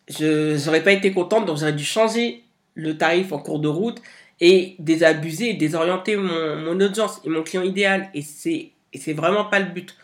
je 0.08 0.64
n'aurais 0.66 0.82
pas 0.82 0.92
été 0.92 1.12
contente, 1.12 1.46
donc 1.46 1.58
j'aurais 1.58 1.72
dû 1.72 1.84
changer 1.84 2.42
le 2.74 2.96
tarif 2.96 3.32
en 3.32 3.38
cours 3.38 3.60
de 3.60 3.68
route 3.68 4.00
et 4.40 4.74
désabuser 4.78 5.54
désorienter 5.54 6.16
mon, 6.16 6.80
audience 6.80 7.20
et 7.24 7.28
mon 7.28 7.42
client 7.42 7.62
idéal. 7.62 8.10
Et 8.14 8.22
c'est, 8.22 8.70
et 8.92 8.98
c'est 8.98 9.12
vraiment 9.12 9.44
pas 9.44 9.60
le 9.60 9.66
but. 9.66 9.96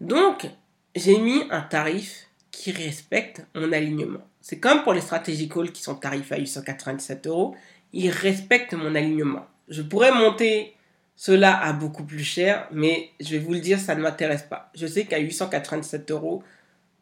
Donc, 0.00 0.46
j'ai 0.94 1.18
mis 1.18 1.44
un 1.50 1.60
tarif 1.60 2.26
qui 2.50 2.72
respecte 2.72 3.46
mon 3.54 3.72
alignement. 3.72 4.20
C'est 4.40 4.58
comme 4.58 4.82
pour 4.82 4.92
les 4.92 5.00
stratégies 5.00 5.48
calls 5.48 5.72
qui 5.72 5.82
sont 5.82 5.94
tarifs 5.94 6.32
à 6.32 6.38
897 6.38 7.26
euros. 7.26 7.56
Ils 7.92 8.10
respectent 8.10 8.74
mon 8.74 8.94
alignement. 8.94 9.46
Je 9.68 9.82
pourrais 9.82 10.12
monter 10.12 10.75
cela 11.16 11.58
a 11.58 11.72
beaucoup 11.72 12.04
plus 12.04 12.22
cher, 12.22 12.68
mais 12.70 13.10
je 13.20 13.30
vais 13.30 13.38
vous 13.38 13.54
le 13.54 13.60
dire, 13.60 13.78
ça 13.80 13.94
ne 13.94 14.02
m'intéresse 14.02 14.42
pas. 14.42 14.70
Je 14.74 14.86
sais 14.86 15.06
qu'à 15.06 15.18
887 15.18 16.10
euros 16.10 16.42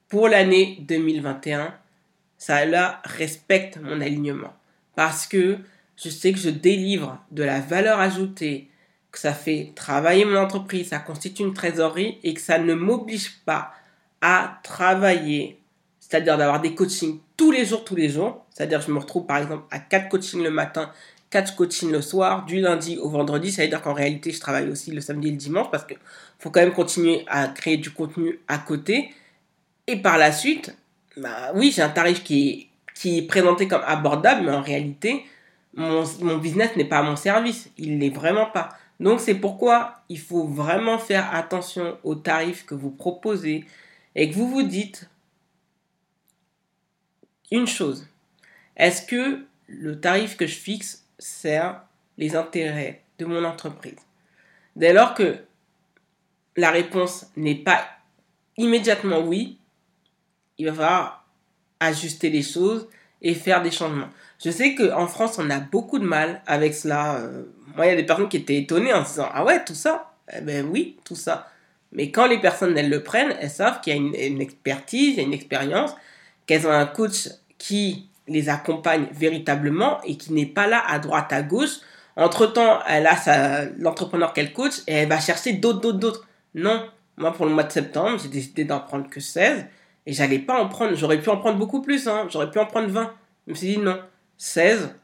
pour 0.08 0.28
l'année 0.28 0.78
2021, 0.82 1.74
ça 2.38 3.00
respecte 3.04 3.78
mon 3.78 4.00
alignement. 4.00 4.54
Parce 4.94 5.26
que 5.26 5.58
je 5.96 6.08
sais 6.08 6.32
que 6.32 6.38
je 6.38 6.50
délivre 6.50 7.24
de 7.32 7.42
la 7.42 7.60
valeur 7.60 7.98
ajoutée, 7.98 8.68
que 9.10 9.18
ça 9.18 9.32
fait 9.32 9.72
travailler 9.74 10.24
mon 10.24 10.36
entreprise, 10.36 10.88
ça 10.88 10.98
constitue 11.00 11.42
une 11.42 11.54
trésorerie 11.54 12.18
et 12.22 12.34
que 12.34 12.40
ça 12.40 12.58
ne 12.58 12.74
m'oblige 12.74 13.40
pas 13.44 13.72
à 14.20 14.60
travailler, 14.62 15.60
c'est-à-dire 16.00 16.38
d'avoir 16.38 16.60
des 16.60 16.74
coachings 16.74 17.18
tous 17.36 17.50
les 17.50 17.64
jours, 17.64 17.84
tous 17.84 17.96
les 17.96 18.08
jours. 18.08 18.44
C'est-à-dire 18.50 18.80
je 18.80 18.92
me 18.92 18.98
retrouve 18.98 19.26
par 19.26 19.38
exemple 19.38 19.64
à 19.70 19.80
4 19.80 20.08
coachings 20.08 20.42
le 20.42 20.50
matin 20.50 20.90
4 21.34 21.56
coachings 21.56 21.90
le 21.90 22.00
soir, 22.00 22.44
du 22.44 22.60
lundi 22.60 22.96
au 22.96 23.08
vendredi. 23.08 23.50
Ça 23.50 23.62
veut 23.62 23.68
dire 23.68 23.82
qu'en 23.82 23.92
réalité, 23.92 24.30
je 24.30 24.38
travaille 24.38 24.68
aussi 24.68 24.92
le 24.92 25.00
samedi 25.00 25.26
et 25.26 25.30
le 25.32 25.36
dimanche 25.36 25.68
parce 25.68 25.84
qu'il 25.84 25.98
faut 26.38 26.50
quand 26.50 26.60
même 26.60 26.72
continuer 26.72 27.24
à 27.26 27.48
créer 27.48 27.76
du 27.76 27.90
contenu 27.90 28.38
à 28.46 28.58
côté. 28.58 29.12
Et 29.88 29.96
par 29.96 30.16
la 30.16 30.30
suite, 30.30 30.76
bah 31.16 31.50
oui, 31.56 31.72
j'ai 31.74 31.82
un 31.82 31.88
tarif 31.88 32.22
qui 32.22 32.48
est, 32.48 32.66
qui 32.94 33.18
est 33.18 33.22
présenté 33.22 33.66
comme 33.66 33.82
abordable, 33.84 34.42
mais 34.46 34.52
en 34.52 34.62
réalité, 34.62 35.24
mon, 35.74 36.04
mon 36.20 36.38
business 36.38 36.76
n'est 36.76 36.84
pas 36.84 36.98
à 36.98 37.02
mon 37.02 37.16
service. 37.16 37.68
Il 37.78 37.98
n'est 37.98 38.10
vraiment 38.10 38.46
pas. 38.46 38.68
Donc 39.00 39.18
c'est 39.18 39.34
pourquoi 39.34 40.04
il 40.08 40.20
faut 40.20 40.46
vraiment 40.46 40.98
faire 41.00 41.34
attention 41.34 41.98
aux 42.04 42.14
tarifs 42.14 42.64
que 42.64 42.76
vous 42.76 42.90
proposez 42.90 43.64
et 44.14 44.30
que 44.30 44.36
vous 44.36 44.48
vous 44.48 44.62
dites 44.62 45.10
une 47.50 47.66
chose. 47.66 48.06
Est-ce 48.76 49.04
que 49.04 49.44
le 49.66 50.00
tarif 50.00 50.36
que 50.36 50.46
je 50.46 50.54
fixe 50.54 51.03
sert 51.24 51.80
les 52.18 52.36
intérêts 52.36 53.02
de 53.18 53.24
mon 53.24 53.44
entreprise. 53.44 53.96
Dès 54.76 54.92
lors 54.92 55.14
que 55.14 55.38
la 56.56 56.70
réponse 56.70 57.26
n'est 57.36 57.54
pas 57.54 57.82
immédiatement 58.58 59.20
oui, 59.20 59.58
il 60.58 60.66
va 60.66 60.72
falloir 60.74 61.26
ajuster 61.80 62.28
les 62.28 62.42
choses 62.42 62.88
et 63.22 63.34
faire 63.34 63.62
des 63.62 63.70
changements. 63.70 64.10
Je 64.44 64.50
sais 64.50 64.74
qu'en 64.74 65.06
France, 65.06 65.38
on 65.38 65.48
a 65.48 65.60
beaucoup 65.60 65.98
de 65.98 66.04
mal 66.04 66.42
avec 66.46 66.74
cela. 66.74 67.16
Euh, 67.16 67.44
moi, 67.74 67.86
il 67.86 67.88
y 67.88 67.92
a 67.92 67.96
des 67.96 68.04
personnes 68.04 68.28
qui 68.28 68.36
étaient 68.36 68.58
étonnées 68.58 68.92
en 68.92 69.04
se 69.04 69.10
disant 69.10 69.30
Ah 69.32 69.44
ouais, 69.44 69.64
tout 69.64 69.74
ça? 69.74 70.12
Eh 70.30 70.42
ben 70.42 70.66
oui, 70.70 70.98
tout 71.04 71.16
ça. 71.16 71.50
Mais 71.92 72.10
quand 72.10 72.26
les 72.26 72.38
personnes, 72.38 72.76
elles 72.76 72.90
le 72.90 73.02
prennent, 73.02 73.34
elles 73.40 73.50
savent 73.50 73.80
qu'il 73.80 73.94
y 73.94 73.96
a 73.96 73.98
une, 73.98 74.14
une 74.14 74.42
expertise, 74.42 75.14
il 75.14 75.16
y 75.16 75.20
a 75.20 75.22
une 75.22 75.32
expérience, 75.32 75.94
qu'elles 76.46 76.66
ont 76.66 76.72
un 76.72 76.86
coach 76.86 77.28
qui 77.56 78.08
les 78.26 78.48
accompagne 78.48 79.06
véritablement 79.12 80.00
et 80.02 80.16
qui 80.16 80.32
n'est 80.32 80.46
pas 80.46 80.66
là 80.66 80.82
à 80.86 80.98
droite, 80.98 81.32
à 81.32 81.42
gauche. 81.42 81.80
Entre-temps, 82.16 82.80
elle 82.88 83.06
a 83.06 83.64
l'entrepreneur 83.78 84.32
qu'elle 84.32 84.52
coach 84.52 84.74
et 84.86 84.94
elle 84.94 85.08
va 85.08 85.20
chercher 85.20 85.54
d'autres, 85.54 85.80
d'autres, 85.80 85.98
d'autres. 85.98 86.26
Non, 86.54 86.88
moi 87.16 87.32
pour 87.32 87.46
le 87.46 87.52
mois 87.52 87.64
de 87.64 87.72
septembre, 87.72 88.18
j'ai 88.22 88.28
décidé 88.28 88.64
d'en 88.64 88.80
prendre 88.80 89.08
que 89.10 89.20
16 89.20 89.66
et 90.06 90.12
j'allais 90.12 90.38
pas 90.38 90.60
en 90.60 90.68
prendre, 90.68 90.94
j'aurais 90.94 91.20
pu 91.20 91.28
en 91.30 91.38
prendre 91.38 91.58
beaucoup 91.58 91.82
plus, 91.82 92.06
hein. 92.08 92.26
j'aurais 92.30 92.50
pu 92.50 92.58
en 92.58 92.66
prendre 92.66 92.88
20. 92.88 93.12
Je 93.46 93.52
me 93.52 93.56
suis 93.56 93.66
dit 93.68 93.78
non, 93.78 93.98
16 94.38 94.94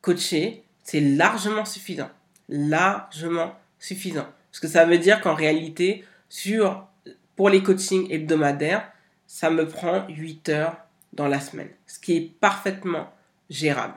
coachés, 0.00 0.64
c'est 0.82 1.00
largement 1.00 1.64
suffisant. 1.64 2.10
Largement 2.48 3.54
suffisant. 3.78 4.26
Parce 4.50 4.60
que 4.60 4.68
ça 4.68 4.84
veut 4.84 4.98
dire 4.98 5.20
qu'en 5.20 5.34
réalité, 5.34 6.04
sur, 6.28 6.86
pour 7.36 7.48
les 7.48 7.62
coachings 7.62 8.10
hebdomadaires, 8.10 8.90
ça 9.26 9.50
me 9.50 9.66
prend 9.66 10.06
8 10.08 10.48
heures 10.48 10.76
dans 11.12 11.28
la 11.28 11.40
semaine. 11.40 11.70
Ce 11.86 11.98
qui 11.98 12.16
est 12.16 12.32
parfaitement 12.40 13.12
gérable. 13.48 13.94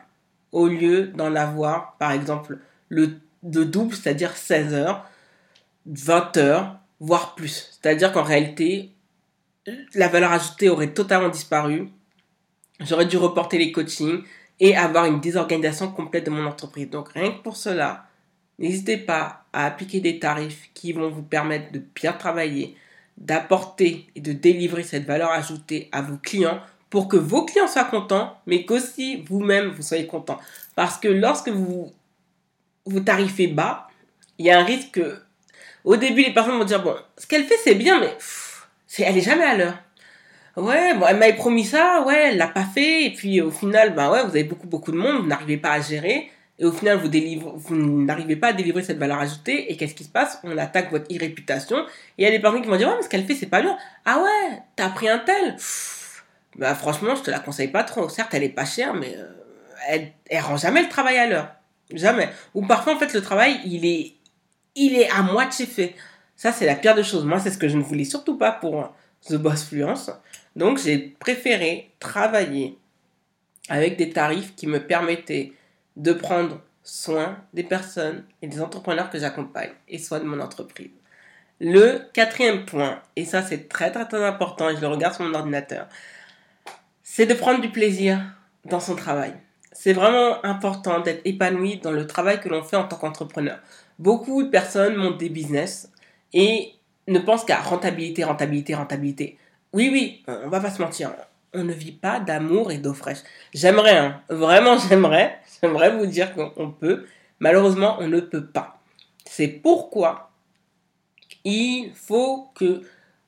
Au 0.51 0.67
lieu 0.67 1.07
d'en 1.07 1.35
avoir, 1.35 1.97
par 1.97 2.11
exemple, 2.11 2.59
le, 2.89 3.19
double, 3.41 3.95
c'est-à-dire 3.95 4.35
16 4.35 4.73
heures, 4.73 5.09
20 5.85 6.37
heures, 6.37 6.79
voire 6.99 7.35
plus. 7.35 7.79
C'est-à-dire 7.81 8.11
qu'en 8.11 8.23
réalité, 8.23 8.91
la 9.95 10.07
valeur 10.07 10.31
ajoutée 10.31 10.69
aurait 10.69 10.93
totalement 10.93 11.29
disparu. 11.29 11.89
J'aurais 12.79 13.05
dû 13.05 13.17
reporter 13.17 13.57
les 13.57 13.71
coachings 13.71 14.23
et 14.59 14.75
avoir 14.75 15.05
une 15.05 15.19
désorganisation 15.19 15.91
complète 15.91 16.25
de 16.25 16.31
mon 16.31 16.45
entreprise. 16.45 16.89
Donc 16.89 17.09
rien 17.09 17.31
que 17.31 17.41
pour 17.41 17.57
cela, 17.57 18.05
n'hésitez 18.59 18.97
pas 18.97 19.45
à 19.53 19.65
appliquer 19.65 19.99
des 19.99 20.19
tarifs 20.19 20.69
qui 20.73 20.93
vont 20.93 21.09
vous 21.09 21.23
permettre 21.23 21.71
de 21.71 21.81
bien 21.95 22.13
travailler, 22.13 22.75
d'apporter 23.17 24.07
et 24.15 24.21
de 24.21 24.33
délivrer 24.33 24.83
cette 24.83 25.05
valeur 25.05 25.31
ajoutée 25.31 25.89
à 25.91 26.01
vos 26.01 26.17
clients 26.17 26.61
pour 26.93 27.07
que 27.07 27.17
vos 27.17 27.43
clients 27.43 27.67
soient 27.67 27.85
contents, 27.85 28.37
mais 28.45 28.65
qu'aussi 28.65 29.23
vous-même 29.27 29.69
vous 29.69 29.81
soyez 29.81 30.05
content. 30.05 30.37
Parce 30.75 30.99
que 30.99 31.07
lorsque 31.07 31.49
vous 31.49 31.91
vous 32.85 32.99
tarifez 32.99 33.47
bas, 33.47 33.87
il 34.37 34.45
y 34.45 34.51
a 34.51 34.59
un 34.59 34.63
risque 34.63 34.91
que 34.91 35.17
au 35.85 35.95
début 35.95 36.21
les 36.21 36.31
personnes 36.31 36.55
vont 36.55 36.65
dire 36.65 36.83
bon, 36.83 36.95
ce 37.17 37.25
qu'elle 37.25 37.45
fait 37.45 37.57
c'est 37.63 37.73
bien, 37.73 37.99
mais 37.99 38.15
elle 38.99 39.17
est 39.17 39.21
jamais 39.21 39.43
à 39.43 39.57
l'heure. 39.57 39.79
Ouais, 40.55 40.93
bon, 40.93 41.07
elle 41.09 41.17
m'avait 41.17 41.33
promis 41.33 41.65
ça, 41.65 42.03
ouais, 42.05 42.27
elle 42.27 42.37
l'a 42.37 42.47
pas 42.47 42.63
fait, 42.63 43.05
et 43.05 43.09
puis 43.09 43.41
au 43.41 43.49
final, 43.49 43.95
ben 43.95 44.11
ouais, 44.11 44.21
vous 44.21 44.29
avez 44.29 44.43
beaucoup 44.43 44.67
beaucoup 44.67 44.91
de 44.91 44.97
monde, 44.97 45.23
vous 45.23 45.27
n'arrivez 45.27 45.57
pas 45.57 45.71
à 45.71 45.81
gérer, 45.81 46.29
et 46.59 46.65
au 46.65 46.71
final 46.71 46.99
vous 46.99 47.07
délivre, 47.07 47.53
vous 47.55 47.75
n'arrivez 48.03 48.35
pas 48.35 48.49
à 48.49 48.53
délivrer 48.53 48.83
cette 48.83 48.99
valeur 48.99 49.17
ajoutée, 49.17 49.71
et 49.71 49.77
qu'est-ce 49.77 49.95
qui 49.95 50.03
se 50.03 50.09
passe? 50.09 50.39
On 50.43 50.55
attaque 50.59 50.91
votre 50.91 51.09
irréputation, 51.09 51.79
et 51.79 51.85
il 52.19 52.23
y 52.23 52.27
a 52.27 52.29
des 52.29 52.39
personnes 52.39 52.61
qui 52.61 52.67
vont 52.67 52.77
dire 52.77 52.89
ouais, 52.89 52.97
mais 52.97 53.01
ce 53.01 53.09
qu'elle 53.09 53.25
fait 53.25 53.33
c'est 53.33 53.47
pas 53.47 53.63
bien. 53.63 53.75
Ah 54.05 54.21
ouais, 54.21 54.61
t'as 54.75 54.89
pris 54.89 55.09
un 55.09 55.17
tel? 55.17 55.55
Bah 56.55 56.75
franchement, 56.75 57.15
je 57.15 57.23
te 57.23 57.31
la 57.31 57.39
conseille 57.39 57.69
pas 57.69 57.83
trop. 57.83 58.09
Certes, 58.09 58.33
elle 58.33 58.43
est 58.43 58.49
pas 58.49 58.65
chère, 58.65 58.93
mais 58.93 59.15
euh, 59.17 59.25
elle, 59.87 60.11
elle 60.29 60.41
rend 60.41 60.57
jamais 60.57 60.83
le 60.83 60.89
travail 60.89 61.17
à 61.17 61.27
l'heure, 61.27 61.51
jamais. 61.93 62.29
Ou 62.53 62.65
parfois 62.65 62.95
en 62.95 62.99
fait 62.99 63.13
le 63.13 63.21
travail 63.21 63.59
il 63.65 63.85
est, 63.85 64.13
il 64.75 64.95
est 64.95 65.09
à 65.09 65.21
moitié 65.21 65.65
fait. 65.65 65.95
Ça, 66.35 66.51
c'est 66.51 66.65
la 66.65 66.75
pire 66.75 66.95
des 66.95 67.03
choses. 67.03 67.25
Moi, 67.25 67.39
c'est 67.39 67.51
ce 67.51 67.57
que 67.57 67.69
je 67.69 67.77
ne 67.77 67.83
voulais 67.83 68.05
surtout 68.05 68.37
pas 68.37 68.51
pour 68.51 68.93
The 69.27 69.35
Boss 69.35 69.63
Fluence. 69.63 70.11
Donc, 70.55 70.79
j'ai 70.79 70.97
préféré 70.97 71.91
travailler 71.99 72.77
avec 73.69 73.97
des 73.97 74.09
tarifs 74.09 74.55
qui 74.55 74.67
me 74.67 74.85
permettaient 74.85 75.53
de 75.95 76.11
prendre 76.11 76.59
soin 76.83 77.37
des 77.53 77.63
personnes 77.63 78.25
et 78.41 78.47
des 78.47 78.61
entrepreneurs 78.61 79.09
que 79.09 79.17
j'accompagne 79.17 79.71
et 79.87 79.99
soin 79.99 80.19
de 80.19 80.25
mon 80.25 80.39
entreprise. 80.39 80.91
Le 81.59 82.01
quatrième 82.11 82.65
point, 82.65 83.01
et 83.15 83.23
ça 83.25 83.41
c'est 83.41 83.69
très 83.69 83.91
très 83.91 84.05
très 84.05 84.23
important 84.23 84.69
et 84.69 84.75
je 84.75 84.81
le 84.81 84.87
regarde 84.87 85.13
sur 85.13 85.23
mon 85.23 85.33
ordinateur, 85.33 85.87
c'est 87.15 87.27
de 87.27 87.35
prendre 87.35 87.61
du 87.61 87.69
plaisir 87.69 88.19
dans 88.65 88.79
son 88.79 88.95
travail. 88.95 89.35
C'est 89.71 89.93
vraiment 89.93 90.43
important 90.43 90.99
d'être 90.99 91.21
épanoui 91.25 91.77
dans 91.77 91.91
le 91.91 92.07
travail 92.07 92.39
que 92.39 92.49
l'on 92.49 92.63
fait 92.63 92.75
en 92.75 92.87
tant 92.87 92.95
qu'entrepreneur. 92.95 93.59
Beaucoup 93.99 94.41
de 94.41 94.49
personnes 94.49 94.95
montent 94.95 95.19
des 95.19 95.29
business 95.29 95.91
et 96.33 96.71
ne 97.07 97.19
pense 97.19 97.45
qu'à 97.45 97.57
rentabilité, 97.57 98.23
rentabilité, 98.23 98.73
rentabilité. 98.73 99.37
Oui, 99.73 99.91
oui, 99.91 100.23
on 100.27 100.49
va 100.49 100.59
pas 100.59 100.71
se 100.71 100.81
mentir. 100.81 101.11
On 101.53 101.63
ne 101.63 101.71
vit 101.71 101.91
pas 101.91 102.19
d'amour 102.19 102.71
et 102.71 102.79
d'eau 102.79 102.95
fraîche. 102.95 103.19
J'aimerais, 103.53 103.95
hein, 103.95 104.19
vraiment 104.29 104.75
j'aimerais, 104.89 105.39
j'aimerais 105.61 105.95
vous 105.95 106.07
dire 106.07 106.33
qu'on 106.33 106.71
peut. 106.71 107.05
Malheureusement, 107.37 107.97
on 107.99 108.07
ne 108.07 108.21
peut 108.21 108.47
pas. 108.47 108.81
C'est 109.23 109.49
pourquoi 109.49 110.31
il 111.43 111.91
faut 111.93 112.49
que 112.55 112.81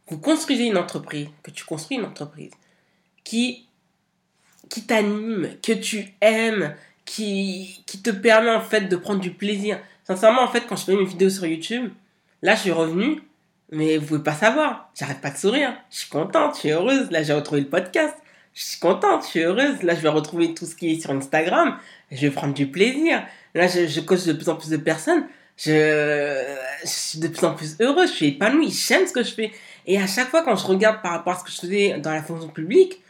vous 0.07 0.17
construisez 0.17 0.65
une 0.65 0.77
entreprise, 0.77 1.27
que 1.43 1.51
tu 1.51 1.65
construis 1.65 1.97
une 1.97 2.05
entreprise 2.05 2.49
qui, 3.23 3.64
qui 4.69 4.85
t'anime, 4.85 5.49
que 5.61 5.73
tu 5.73 6.13
aimes, 6.21 6.73
qui, 7.05 7.83
qui 7.85 8.01
te 8.01 8.09
permet 8.09 8.51
en 8.51 8.61
fait 8.61 8.81
de 8.81 8.95
prendre 8.95 9.19
du 9.19 9.31
plaisir. 9.31 9.79
Sincèrement, 10.03 10.41
en 10.41 10.47
fait, 10.47 10.65
quand 10.67 10.75
je 10.75 10.85
fais 10.85 10.95
mes 10.95 11.05
vidéos 11.05 11.29
sur 11.29 11.45
YouTube, 11.45 11.91
Là, 12.45 12.53
je 12.53 12.61
suis 12.61 12.71
revenue, 12.71 13.23
mais 13.71 13.97
vous 13.97 14.05
pouvez 14.05 14.23
pas 14.23 14.35
savoir. 14.35 14.91
J'arrête 14.93 15.19
pas 15.19 15.31
de 15.31 15.37
sourire. 15.37 15.73
Je 15.89 15.97
suis 15.97 16.09
contente, 16.09 16.53
je 16.53 16.59
suis 16.59 16.69
heureuse. 16.69 17.09
Là, 17.09 17.23
j'ai 17.23 17.33
retrouvé 17.33 17.61
le 17.61 17.67
podcast. 17.67 18.13
Je 18.53 18.63
suis 18.63 18.79
contente, 18.79 19.23
je 19.23 19.29
suis 19.29 19.39
heureuse. 19.39 19.81
Là, 19.81 19.95
je 19.95 20.01
vais 20.01 20.09
retrouver 20.09 20.53
tout 20.53 20.67
ce 20.67 20.75
qui 20.75 20.91
est 20.91 21.01
sur 21.01 21.09
Instagram. 21.09 21.77
Je 22.11 22.21
vais 22.21 22.29
prendre 22.29 22.53
du 22.53 22.67
plaisir. 22.67 23.25
Là, 23.55 23.67
je, 23.67 23.87
je 23.87 23.99
de 23.99 24.33
plus 24.33 24.47
en 24.47 24.55
plus 24.55 24.69
de 24.69 24.77
personnes. 24.77 25.25
Je, 25.57 26.43
je, 26.83 26.87
suis 26.87 27.19
de 27.19 27.29
plus 27.29 27.43
en 27.45 27.55
plus 27.55 27.77
heureuse. 27.79 28.11
Je 28.11 28.15
suis 28.15 28.27
épanouie. 28.27 28.69
J'aime 28.69 29.07
ce 29.07 29.11
que 29.11 29.23
je 29.23 29.33
fais. 29.33 29.51
Et 29.87 29.99
à 29.99 30.05
chaque 30.05 30.29
fois, 30.29 30.43
quand 30.43 30.55
je 30.55 30.67
regarde 30.67 31.01
par 31.01 31.13
rapport 31.13 31.33
à 31.33 31.39
ce 31.39 31.45
que 31.45 31.51
je 31.51 31.57
faisais 31.57 31.97
dans 31.97 32.11
la 32.11 32.21
fonction 32.21 32.49
publique, 32.49 33.01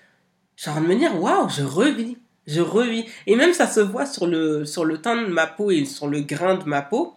je 0.55 0.61
suis 0.61 0.71
en 0.71 0.81
de 0.81 0.87
me 0.87 0.95
dire, 0.95 1.21
waouh, 1.21 1.49
je 1.49 1.63
revis. 1.63 2.17
Je 2.47 2.61
revis. 2.61 3.05
Et 3.27 3.35
même 3.35 3.53
ça 3.53 3.67
se 3.67 3.79
voit 3.79 4.05
sur 4.05 4.27
le, 4.27 4.63
teint 5.01 5.21
de 5.21 5.27
ma 5.27 5.47
peau 5.47 5.71
et 5.71 5.85
sur 5.85 6.07
le 6.07 6.21
grain 6.21 6.55
de 6.55 6.65
ma 6.65 6.81
peau 6.81 7.15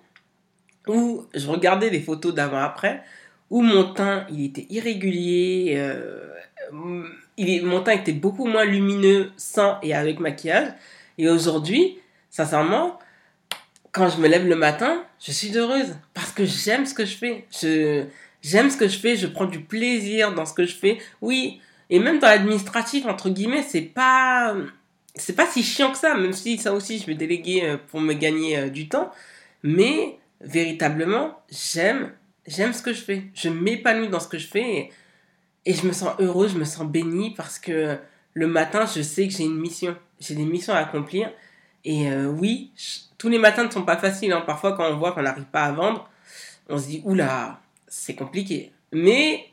où 0.86 1.26
je 1.34 1.46
regardais 1.46 1.90
des 1.90 2.00
photos 2.00 2.34
d'avant-après, 2.34 3.02
où 3.50 3.60
mon 3.60 3.92
teint, 3.92 4.26
était 4.36 4.66
irrégulier, 4.70 5.74
euh, 5.76 6.28
mon 6.72 7.82
teint 7.82 7.92
était 7.92 8.12
beaucoup 8.12 8.46
moins 8.46 8.64
lumineux, 8.64 9.30
sans 9.36 9.78
et 9.82 9.94
avec 9.94 10.18
maquillage. 10.18 10.72
Et 11.18 11.28
aujourd'hui, 11.28 11.98
sincèrement, 12.30 12.98
quand 13.92 14.08
je 14.08 14.18
me 14.20 14.28
lève 14.28 14.46
le 14.46 14.56
matin, 14.56 15.04
je 15.20 15.32
suis 15.32 15.56
heureuse 15.56 15.96
parce 16.14 16.32
que 16.32 16.44
j'aime 16.44 16.86
ce 16.86 16.94
que 16.94 17.04
je 17.04 17.16
fais. 17.16 17.46
J'aime 18.40 18.70
ce 18.70 18.76
que 18.76 18.88
je 18.88 18.98
fais, 18.98 19.16
je 19.16 19.26
prends 19.26 19.46
du 19.46 19.60
plaisir 19.60 20.32
dans 20.32 20.46
ce 20.46 20.54
que 20.54 20.64
je 20.64 20.74
fais. 20.74 20.98
Oui, 21.20 21.60
et 21.90 21.98
même 21.98 22.18
dans 22.18 22.28
l'administratif, 22.28 23.06
entre 23.06 23.30
guillemets, 23.30 23.62
c'est 23.62 23.82
pas, 23.82 24.54
c'est 25.14 25.34
pas 25.34 25.46
si 25.46 25.62
chiant 25.62 25.92
que 25.92 25.98
ça, 25.98 26.14
même 26.14 26.32
si 26.32 26.58
ça 26.58 26.72
aussi 26.72 26.98
je 26.98 27.06
vais 27.06 27.14
déléguer 27.14 27.64
euh, 27.64 27.76
pour 27.90 28.00
me 28.00 28.12
gagner 28.12 28.58
euh, 28.58 28.68
du 28.68 28.88
temps. 28.88 29.10
Mais 29.62 30.18
véritablement, 30.40 31.40
j'aime, 31.50 32.12
j'aime 32.46 32.72
ce 32.72 32.82
que 32.82 32.92
je 32.92 33.00
fais. 33.00 33.24
Je 33.34 33.48
m'épanouis 33.48 34.08
dans 34.08 34.20
ce 34.20 34.28
que 34.28 34.38
je 34.38 34.46
fais 34.46 34.90
et, 35.64 35.74
je 35.74 35.86
me 35.86 35.92
sens 35.92 36.14
heureux, 36.18 36.48
je 36.48 36.56
me 36.56 36.64
sens 36.64 36.86
béni 36.86 37.34
parce 37.34 37.58
que 37.58 37.98
le 38.34 38.46
matin, 38.46 38.86
je 38.86 39.02
sais 39.02 39.26
que 39.26 39.34
j'ai 39.34 39.44
une 39.44 39.58
mission. 39.58 39.96
J'ai 40.20 40.34
des 40.34 40.44
missions 40.44 40.72
à 40.72 40.78
accomplir. 40.78 41.30
Et 41.84 42.10
euh, 42.10 42.26
oui, 42.26 42.72
tous 43.18 43.28
les 43.28 43.38
matins 43.38 43.64
ne 43.64 43.70
sont 43.70 43.82
pas 43.82 43.96
faciles. 43.96 44.32
Hein. 44.32 44.42
Parfois, 44.46 44.76
quand 44.76 44.90
on 44.90 44.96
voit 44.96 45.12
qu'on 45.12 45.22
n'arrive 45.22 45.44
pas 45.44 45.64
à 45.64 45.72
vendre, 45.72 46.08
on 46.68 46.78
se 46.78 46.86
dit, 46.86 47.02
oula, 47.04 47.60
c'est 47.86 48.14
compliqué. 48.14 48.72
Mais 48.92 49.48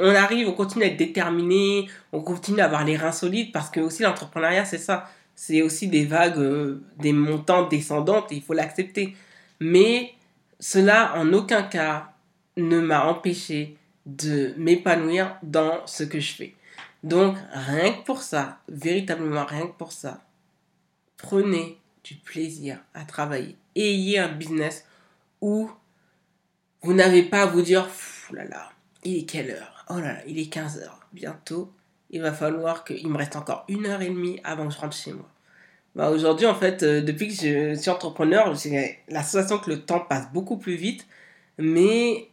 on 0.00 0.14
arrive, 0.14 0.48
on 0.48 0.52
continue 0.52 0.84
à 0.84 0.86
être 0.88 0.96
déterminé, 0.96 1.88
on 2.12 2.20
continue 2.20 2.60
à 2.60 2.64
avoir 2.64 2.84
les 2.84 2.96
reins 2.96 3.12
solides 3.12 3.52
parce 3.52 3.70
que 3.70 3.80
aussi 3.80 4.02
l'entrepreneuriat, 4.02 4.64
c'est 4.64 4.78
ça. 4.78 5.08
C'est 5.34 5.62
aussi 5.62 5.88
des 5.88 6.04
vagues, 6.04 6.38
euh, 6.38 6.82
des 6.98 7.12
montants 7.12 7.66
descendantes 7.66 8.28
il 8.30 8.42
faut 8.42 8.52
l'accepter. 8.52 9.16
Mais 9.60 10.12
cela, 10.58 11.14
en 11.16 11.32
aucun 11.32 11.62
cas, 11.62 12.12
ne 12.56 12.80
m'a 12.80 13.06
empêché 13.06 13.76
de 14.06 14.54
m'épanouir 14.56 15.36
dans 15.42 15.86
ce 15.86 16.04
que 16.04 16.20
je 16.20 16.32
fais. 16.32 16.54
Donc, 17.02 17.36
rien 17.52 17.92
que 17.92 18.04
pour 18.04 18.22
ça, 18.22 18.58
véritablement 18.68 19.44
rien 19.44 19.66
que 19.66 19.76
pour 19.76 19.92
ça, 19.92 20.22
prenez 21.16 21.78
du 22.04 22.14
plaisir 22.14 22.78
à 22.94 23.04
travailler. 23.04 23.56
Ayez 23.74 24.18
un 24.18 24.28
business 24.28 24.84
où 25.40 25.70
vous 26.82 26.92
n'avez 26.92 27.22
pas 27.22 27.42
à 27.42 27.46
vous 27.46 27.62
dire, 27.62 27.88
là 28.32 28.44
là, 28.44 28.70
il 29.04 29.18
est 29.18 29.24
quelle 29.24 29.50
heure? 29.50 29.84
Oh 29.88 29.98
là 29.98 30.12
là, 30.14 30.18
il 30.26 30.38
est 30.38 30.46
15 30.46 30.78
heures. 30.78 31.00
Bientôt, 31.12 31.72
il 32.10 32.20
va 32.20 32.32
falloir 32.32 32.84
qu'il 32.84 33.08
me 33.08 33.16
reste 33.16 33.36
encore 33.36 33.64
une 33.68 33.86
heure 33.86 34.02
et 34.02 34.08
demie 34.08 34.40
avant 34.44 34.68
que 34.68 34.74
je 34.74 34.78
rentre 34.78 34.96
chez 34.96 35.12
moi. 35.12 35.28
Bah 35.96 36.10
aujourd'hui, 36.10 36.46
en 36.46 36.54
fait, 36.54 36.82
euh, 36.82 37.00
depuis 37.00 37.28
que 37.28 37.34
je 37.34 37.74
suis 37.74 37.90
entrepreneur, 37.90 38.54
j'ai 38.54 39.00
la 39.08 39.22
sensation 39.22 39.58
que 39.58 39.70
le 39.70 39.82
temps 39.82 40.00
passe 40.00 40.30
beaucoup 40.32 40.56
plus 40.56 40.76
vite. 40.76 41.06
Mais 41.58 42.28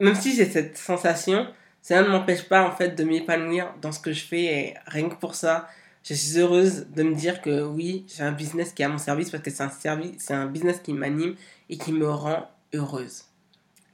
même 0.00 0.14
si 0.14 0.34
j'ai 0.34 0.46
cette 0.46 0.78
sensation, 0.78 1.46
ça 1.82 2.02
ne 2.02 2.08
m'empêche 2.08 2.48
pas 2.48 2.66
en 2.66 2.72
fait 2.72 2.90
de 2.90 3.04
m'épanouir 3.04 3.74
dans 3.82 3.92
ce 3.92 4.00
que 4.00 4.12
je 4.12 4.24
fais. 4.24 4.44
Et 4.44 4.74
rien 4.86 5.08
que 5.08 5.16
pour 5.16 5.34
ça, 5.34 5.68
je 6.02 6.14
suis 6.14 6.38
heureuse 6.38 6.86
de 6.94 7.02
me 7.02 7.14
dire 7.14 7.42
que 7.42 7.62
oui, 7.62 8.06
j'ai 8.08 8.22
un 8.22 8.32
business 8.32 8.72
qui 8.72 8.82
est 8.82 8.86
à 8.86 8.88
mon 8.88 8.98
service 8.98 9.30
parce 9.30 9.42
que 9.42 9.50
c'est 9.50 9.62
un, 9.62 9.70
c'est 10.18 10.34
un 10.34 10.46
business 10.46 10.80
qui 10.82 10.92
m'anime 10.92 11.36
et 11.68 11.76
qui 11.76 11.92
me 11.92 12.08
rend 12.08 12.50
heureuse. 12.74 13.24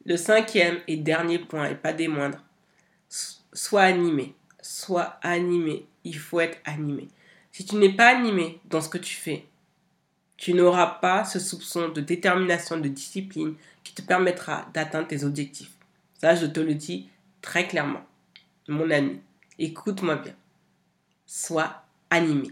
Le 0.08 0.16
cinquième 0.16 0.78
et 0.86 0.96
dernier 0.96 1.38
point, 1.38 1.68
et 1.68 1.74
pas 1.74 1.92
des 1.92 2.08
moindres, 2.08 2.42
sois 3.52 3.82
animé. 3.82 4.34
Sois 4.62 5.18
animé. 5.20 5.86
Il 6.02 6.16
faut 6.16 6.40
être 6.40 6.56
animé. 6.64 7.08
Si 7.52 7.66
tu 7.66 7.76
n'es 7.76 7.92
pas 7.92 8.16
animé 8.16 8.58
dans 8.64 8.80
ce 8.80 8.88
que 8.88 8.96
tu 8.96 9.14
fais, 9.14 9.44
tu 10.38 10.54
n'auras 10.54 10.86
pas 10.86 11.24
ce 11.24 11.38
soupçon 11.38 11.90
de 11.90 12.00
détermination, 12.00 12.80
de 12.80 12.88
discipline 12.88 13.54
qui 13.84 13.92
te 13.92 14.00
permettra 14.00 14.66
d'atteindre 14.72 15.08
tes 15.08 15.24
objectifs. 15.24 15.72
Ça, 16.14 16.34
je 16.34 16.46
te 16.46 16.60
le 16.60 16.74
dis 16.74 17.10
très 17.42 17.68
clairement. 17.68 18.06
Mon 18.66 18.90
ami, 18.90 19.20
écoute-moi 19.58 20.16
bien. 20.16 20.34
Sois 21.26 21.82
animé. 22.08 22.48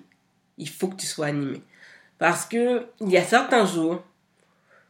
Il 0.58 0.68
faut 0.68 0.88
que 0.88 0.96
tu 0.96 1.06
sois 1.06 1.28
animé. 1.28 1.62
Parce 2.18 2.44
que 2.44 2.86
il 3.00 3.08
y 3.08 3.16
a 3.16 3.24
certains 3.24 3.64
jours, 3.64 4.04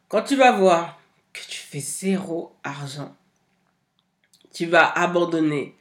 quand 0.09 0.23
tu 0.23 0.35
vas 0.35 0.51
voir 0.51 1.01
que 1.37 1.51
tu 1.51 1.59
fais 1.59 1.81
zéro 1.81 2.57
argent, 2.65 3.15
tu 4.53 4.67
vas 4.67 4.91
abandonner 4.91 5.75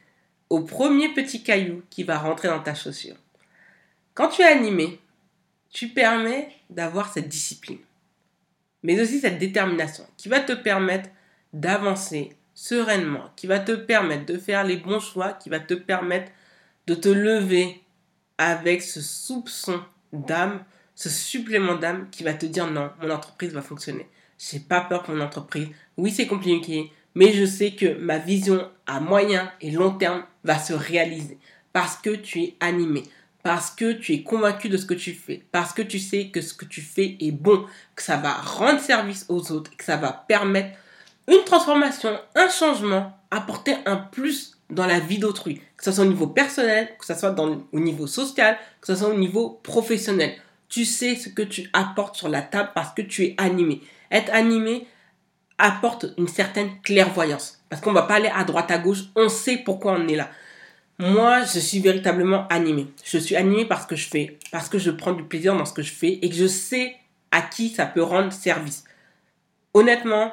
au 0.50 0.60
premier 0.60 1.12
petit 1.14 1.42
caillou 1.42 1.82
qui 1.90 2.04
va 2.04 2.18
rentrer 2.18 2.48
dans 2.48 2.62
ta 2.62 2.74
chaussure. 2.74 3.16
Quand 4.14 4.28
tu 4.28 4.42
es 4.42 4.46
animé, 4.46 5.00
tu 5.70 5.88
permets 5.88 6.50
d'avoir 6.70 7.12
cette 7.12 7.28
discipline, 7.28 7.78
mais 8.82 9.00
aussi 9.00 9.18
cette 9.20 9.38
détermination 9.38 10.06
qui 10.16 10.28
va 10.28 10.40
te 10.40 10.52
permettre 10.52 11.10
d'avancer 11.52 12.36
sereinement, 12.54 13.30
qui 13.36 13.46
va 13.46 13.58
te 13.58 13.72
permettre 13.72 14.26
de 14.26 14.38
faire 14.38 14.64
les 14.64 14.76
bons 14.76 15.00
choix, 15.00 15.32
qui 15.32 15.48
va 15.48 15.60
te 15.60 15.74
permettre 15.74 16.30
de 16.86 16.94
te 16.94 17.08
lever 17.08 17.82
avec 18.38 18.82
ce 18.82 19.00
soupçon 19.00 19.82
d'âme, 20.12 20.64
ce 20.94 21.08
supplément 21.08 21.74
d'âme 21.74 22.08
qui 22.10 22.24
va 22.24 22.34
te 22.34 22.46
dire 22.46 22.70
non, 22.70 22.90
mon 23.00 23.10
entreprise 23.10 23.52
va 23.52 23.62
fonctionner. 23.62 24.08
J'ai 24.38 24.60
pas 24.60 24.80
peur 24.82 25.02
pour 25.02 25.14
mon 25.14 25.24
entreprise. 25.24 25.68
Oui, 25.96 26.10
c'est 26.10 26.26
compliqué, 26.26 26.92
mais 27.14 27.32
je 27.32 27.44
sais 27.44 27.72
que 27.72 27.98
ma 27.98 28.18
vision 28.18 28.68
à 28.86 29.00
moyen 29.00 29.50
et 29.60 29.70
long 29.70 29.92
terme 29.92 30.24
va 30.44 30.58
se 30.58 30.72
réaliser 30.72 31.38
parce 31.72 31.96
que 31.96 32.10
tu 32.10 32.42
es 32.42 32.54
animé, 32.60 33.02
parce 33.42 33.70
que 33.70 33.92
tu 33.92 34.14
es 34.14 34.22
convaincu 34.22 34.68
de 34.68 34.76
ce 34.76 34.86
que 34.86 34.94
tu 34.94 35.12
fais, 35.12 35.42
parce 35.52 35.72
que 35.72 35.82
tu 35.82 35.98
sais 35.98 36.28
que 36.28 36.40
ce 36.40 36.54
que 36.54 36.64
tu 36.64 36.80
fais 36.80 37.16
est 37.20 37.32
bon, 37.32 37.66
que 37.94 38.02
ça 38.02 38.16
va 38.16 38.32
rendre 38.32 38.80
service 38.80 39.26
aux 39.28 39.52
autres, 39.52 39.76
que 39.76 39.84
ça 39.84 39.96
va 39.96 40.12
permettre 40.12 40.76
une 41.28 41.44
transformation, 41.44 42.18
un 42.34 42.48
changement, 42.48 43.12
apporter 43.30 43.76
un 43.84 43.96
plus 43.96 44.58
dans 44.70 44.86
la 44.86 45.00
vie 45.00 45.18
d'autrui, 45.18 45.60
que 45.76 45.84
ce 45.84 45.92
soit 45.92 46.04
au 46.04 46.08
niveau 46.08 46.26
personnel, 46.26 46.88
que 46.98 47.06
ce 47.06 47.14
soit 47.14 47.30
dans, 47.30 47.62
au 47.72 47.80
niveau 47.80 48.06
social, 48.06 48.58
que 48.80 48.86
ce 48.86 48.96
soit 48.96 49.08
au 49.08 49.18
niveau 49.18 49.60
professionnel. 49.62 50.34
Tu 50.68 50.84
sais 50.84 51.14
ce 51.14 51.28
que 51.28 51.42
tu 51.42 51.68
apportes 51.72 52.16
sur 52.16 52.28
la 52.28 52.42
table 52.42 52.70
parce 52.74 52.92
que 52.94 53.02
tu 53.02 53.24
es 53.24 53.34
animé. 53.38 53.80
Être 54.10 54.32
animé 54.32 54.86
apporte 55.58 56.06
une 56.18 56.28
certaine 56.28 56.80
clairvoyance 56.82 57.56
parce 57.68 57.82
qu'on 57.82 57.92
va 57.92 58.02
pas 58.02 58.14
aller 58.14 58.30
à 58.32 58.44
droite 58.44 58.70
à 58.70 58.78
gauche, 58.78 59.04
on 59.16 59.28
sait 59.28 59.58
pourquoi 59.58 59.92
on 59.92 60.08
est 60.08 60.16
là. 60.16 60.30
Moi, 60.98 61.44
je 61.44 61.58
suis 61.58 61.80
véritablement 61.80 62.46
animé. 62.48 62.86
Je 63.04 63.18
suis 63.18 63.36
animé 63.36 63.66
parce 63.66 63.86
que 63.86 63.96
je 63.96 64.08
fais, 64.08 64.38
parce 64.50 64.68
que 64.68 64.78
je 64.78 64.90
prends 64.90 65.12
du 65.12 65.24
plaisir 65.24 65.54
dans 65.54 65.64
ce 65.64 65.72
que 65.72 65.82
je 65.82 65.92
fais 65.92 66.18
et 66.22 66.28
que 66.28 66.34
je 66.34 66.46
sais 66.46 66.96
à 67.30 67.42
qui 67.42 67.68
ça 67.68 67.86
peut 67.86 68.02
rendre 68.02 68.32
service. 68.32 68.84
Honnêtement, 69.74 70.32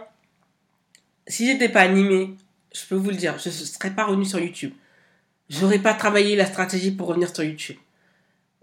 si 1.28 1.48
j'étais 1.48 1.70
pas 1.70 1.82
animé, 1.82 2.36
je 2.74 2.86
peux 2.86 2.96
vous 2.96 3.10
le 3.10 3.16
dire, 3.16 3.38
je 3.40 3.50
ne 3.50 3.54
serais 3.54 3.92
pas 3.92 4.06
revenu 4.06 4.26
sur 4.26 4.40
YouTube. 4.40 4.74
J'aurais 5.50 5.80
pas 5.80 5.94
travaillé 5.94 6.36
la 6.36 6.46
stratégie 6.46 6.92
pour 6.92 7.08
revenir 7.08 7.34
sur 7.34 7.44
YouTube. 7.44 7.78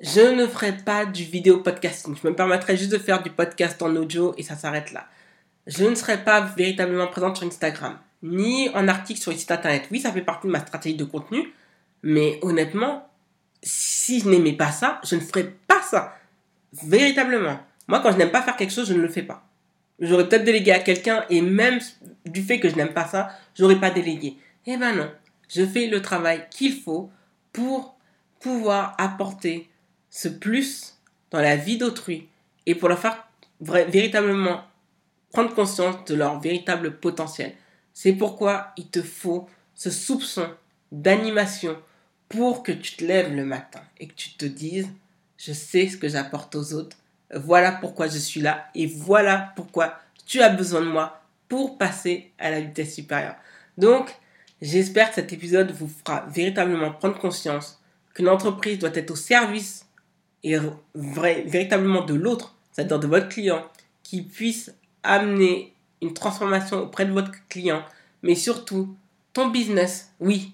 Je 0.01 0.23
ne 0.23 0.47
ferais 0.47 0.79
pas 0.79 1.05
du 1.05 1.25
vidéo 1.25 1.59
podcasting. 1.59 2.17
Je 2.17 2.27
me 2.27 2.35
permettrais 2.35 2.75
juste 2.75 2.91
de 2.91 2.97
faire 2.97 3.23
du 3.23 3.29
podcast 3.29 3.83
en 3.83 3.95
audio 3.97 4.35
et 4.39 4.43
ça 4.43 4.57
s'arrête 4.57 4.93
là. 4.93 5.07
Je 5.67 5.85
ne 5.85 5.95
serais 5.95 6.25
pas 6.25 6.41
véritablement 6.41 7.07
présente 7.07 7.37
sur 7.37 7.47
Instagram, 7.47 7.99
ni 8.23 8.71
en 8.71 8.89
article 8.89 9.21
sur 9.21 9.31
les 9.31 9.37
sites 9.37 9.51
internet. 9.51 9.89
Oui, 9.91 10.01
ça 10.01 10.11
fait 10.11 10.23
partie 10.23 10.47
de 10.47 10.53
ma 10.53 10.61
stratégie 10.61 10.97
de 10.97 11.05
contenu, 11.05 11.53
mais 12.03 12.39
honnêtement, 12.41 13.11
si 13.63 14.21
je 14.21 14.29
n'aimais 14.31 14.55
pas 14.55 14.73
ça, 14.73 15.03
je 15.05 15.17
ne 15.17 15.21
ferais 15.21 15.53
pas 15.67 15.83
ça. 15.83 16.17
Véritablement. 16.83 17.61
Moi, 17.87 18.01
quand 18.01 18.13
je 18.13 18.17
n'aime 18.17 18.31
pas 18.31 18.41
faire 18.41 18.57
quelque 18.57 18.73
chose, 18.73 18.89
je 18.89 18.95
ne 18.95 19.03
le 19.03 19.09
fais 19.09 19.23
pas. 19.23 19.47
J'aurais 19.99 20.27
peut-être 20.27 20.45
délégué 20.45 20.73
à 20.73 20.79
quelqu'un 20.79 21.27
et 21.29 21.43
même 21.43 21.79
du 22.25 22.43
fait 22.43 22.59
que 22.59 22.71
je 22.71 22.75
n'aime 22.75 22.95
pas 22.95 23.07
ça, 23.07 23.29
j'aurais 23.55 23.79
pas 23.79 23.91
délégué. 23.91 24.39
Eh 24.65 24.79
ben 24.79 24.95
non. 24.95 25.11
Je 25.51 25.67
fais 25.67 25.89
le 25.89 26.01
travail 26.01 26.47
qu'il 26.51 26.81
faut 26.81 27.11
pour 27.53 27.99
pouvoir 28.41 28.95
apporter 28.97 29.70
ce 30.11 30.29
plus 30.29 30.97
dans 31.31 31.41
la 31.41 31.57
vie 31.57 31.79
d'autrui 31.79 32.29
et 32.67 32.75
pour 32.75 32.89
leur 32.89 32.99
faire 32.99 33.27
véritablement 33.61 34.65
prendre 35.33 35.55
conscience 35.55 36.05
de 36.07 36.15
leur 36.15 36.41
véritable 36.41 36.97
potentiel. 36.97 37.55
C'est 37.95 38.13
pourquoi 38.13 38.73
il 38.77 38.89
te 38.89 39.03
faut 39.03 39.49
ce 39.75 39.91
soupçon 39.91 40.49
d'animation 40.93 41.77
pour 42.29 42.63
que 42.63 42.73
tu 42.73 42.97
te 42.97 43.05
lèves 43.05 43.35
le 43.35 43.45
matin 43.45 43.83
et 43.99 44.09
que 44.09 44.15
tu 44.15 44.31
te 44.35 44.45
dises, 44.45 44.89
je 45.37 45.53
sais 45.53 45.89
ce 45.89 45.97
que 45.97 46.09
j'apporte 46.09 46.55
aux 46.55 46.75
autres, 46.75 46.97
voilà 47.35 47.73
pourquoi 47.73 48.09
je 48.09 48.19
suis 48.19 48.41
là 48.41 48.69
et 48.75 48.87
voilà 48.87 49.53
pourquoi 49.57 49.99
tu 50.27 50.43
as 50.43 50.49
besoin 50.49 50.81
de 50.81 50.87
moi 50.87 51.23
pour 51.49 51.79
passer 51.79 52.31
à 52.39 52.51
la 52.51 52.61
vitesse 52.61 52.95
supérieure. 52.95 53.37
Donc, 53.79 54.15
j'espère 54.63 55.09
que 55.09 55.17
cet 55.17 55.33
épisode 55.33 55.73
vous 55.73 55.89
fera 55.89 56.27
véritablement 56.27 56.93
prendre 56.93 57.19
conscience 57.19 57.81
qu'une 58.15 58.29
entreprise 58.29 58.79
doit 58.79 58.95
être 58.95 59.11
au 59.11 59.17
service 59.17 59.87
et 60.43 60.57
véritablement 60.95 62.05
de 62.05 62.15
l'autre, 62.15 62.55
c'est-à-dire 62.73 62.99
de 62.99 63.07
votre 63.07 63.29
client, 63.29 63.63
qui 64.03 64.23
puisse 64.23 64.73
amener 65.03 65.75
une 66.03 66.15
transformation 66.15 66.83
auprès 66.83 67.07
de 67.07 67.13
votre 67.13 67.33
client, 67.49 67.83
mais 68.23 68.35
surtout, 68.35 68.95
ton 69.33 69.49
business, 69.49 70.13
oui, 70.19 70.53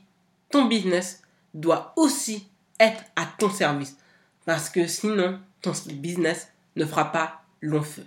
ton 0.51 0.67
business 0.67 1.23
doit 1.55 1.93
aussi 1.97 2.47
être 2.79 3.03
à 3.17 3.27
ton 3.39 3.51
service. 3.51 3.97
Parce 4.45 4.69
que 4.69 4.87
sinon, 4.87 5.39
ton 5.63 5.73
business 5.95 6.49
ne 6.77 6.85
fera 6.85 7.11
pas 7.11 7.43
long 7.61 7.83
feu. 7.83 8.05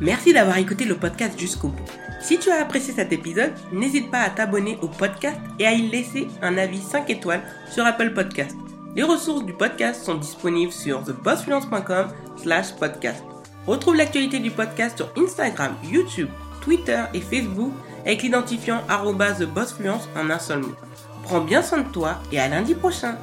Merci 0.00 0.32
d'avoir 0.32 0.58
écouté 0.58 0.84
le 0.84 0.96
podcast 0.96 1.38
jusqu'au 1.38 1.68
bout. 1.68 1.84
Si 2.20 2.38
tu 2.38 2.50
as 2.50 2.62
apprécié 2.62 2.94
cet 2.94 3.12
épisode, 3.12 3.52
n'hésite 3.72 4.10
pas 4.10 4.20
à 4.20 4.30
t'abonner 4.30 4.78
au 4.82 4.88
podcast 4.88 5.38
et 5.58 5.66
à 5.66 5.72
y 5.72 5.88
laisser 5.88 6.26
un 6.42 6.56
avis 6.56 6.80
5 6.80 7.08
étoiles 7.10 7.42
sur 7.70 7.84
Apple 7.84 8.12
Podcast. 8.14 8.56
Les 8.96 9.02
ressources 9.02 9.44
du 9.44 9.52
podcast 9.52 10.04
sont 10.04 10.14
disponibles 10.14 10.72
sur 10.72 11.02
thebossfluence.com 11.02 12.08
slash 12.36 12.72
podcast. 12.76 13.24
Retrouve 13.66 13.96
l'actualité 13.96 14.38
du 14.38 14.52
podcast 14.52 14.98
sur 14.98 15.10
Instagram, 15.16 15.74
YouTube, 15.82 16.28
Twitter 16.60 17.02
et 17.12 17.20
Facebook 17.20 17.72
avec 18.04 18.22
l'identifiant 18.22 18.82
thebossfluence 19.36 20.08
en 20.16 20.30
un 20.30 20.38
seul 20.38 20.60
mot. 20.60 20.74
Prends 21.24 21.40
bien 21.40 21.62
soin 21.62 21.78
de 21.78 21.88
toi 21.88 22.20
et 22.30 22.38
à 22.38 22.48
lundi 22.48 22.74
prochain 22.74 23.18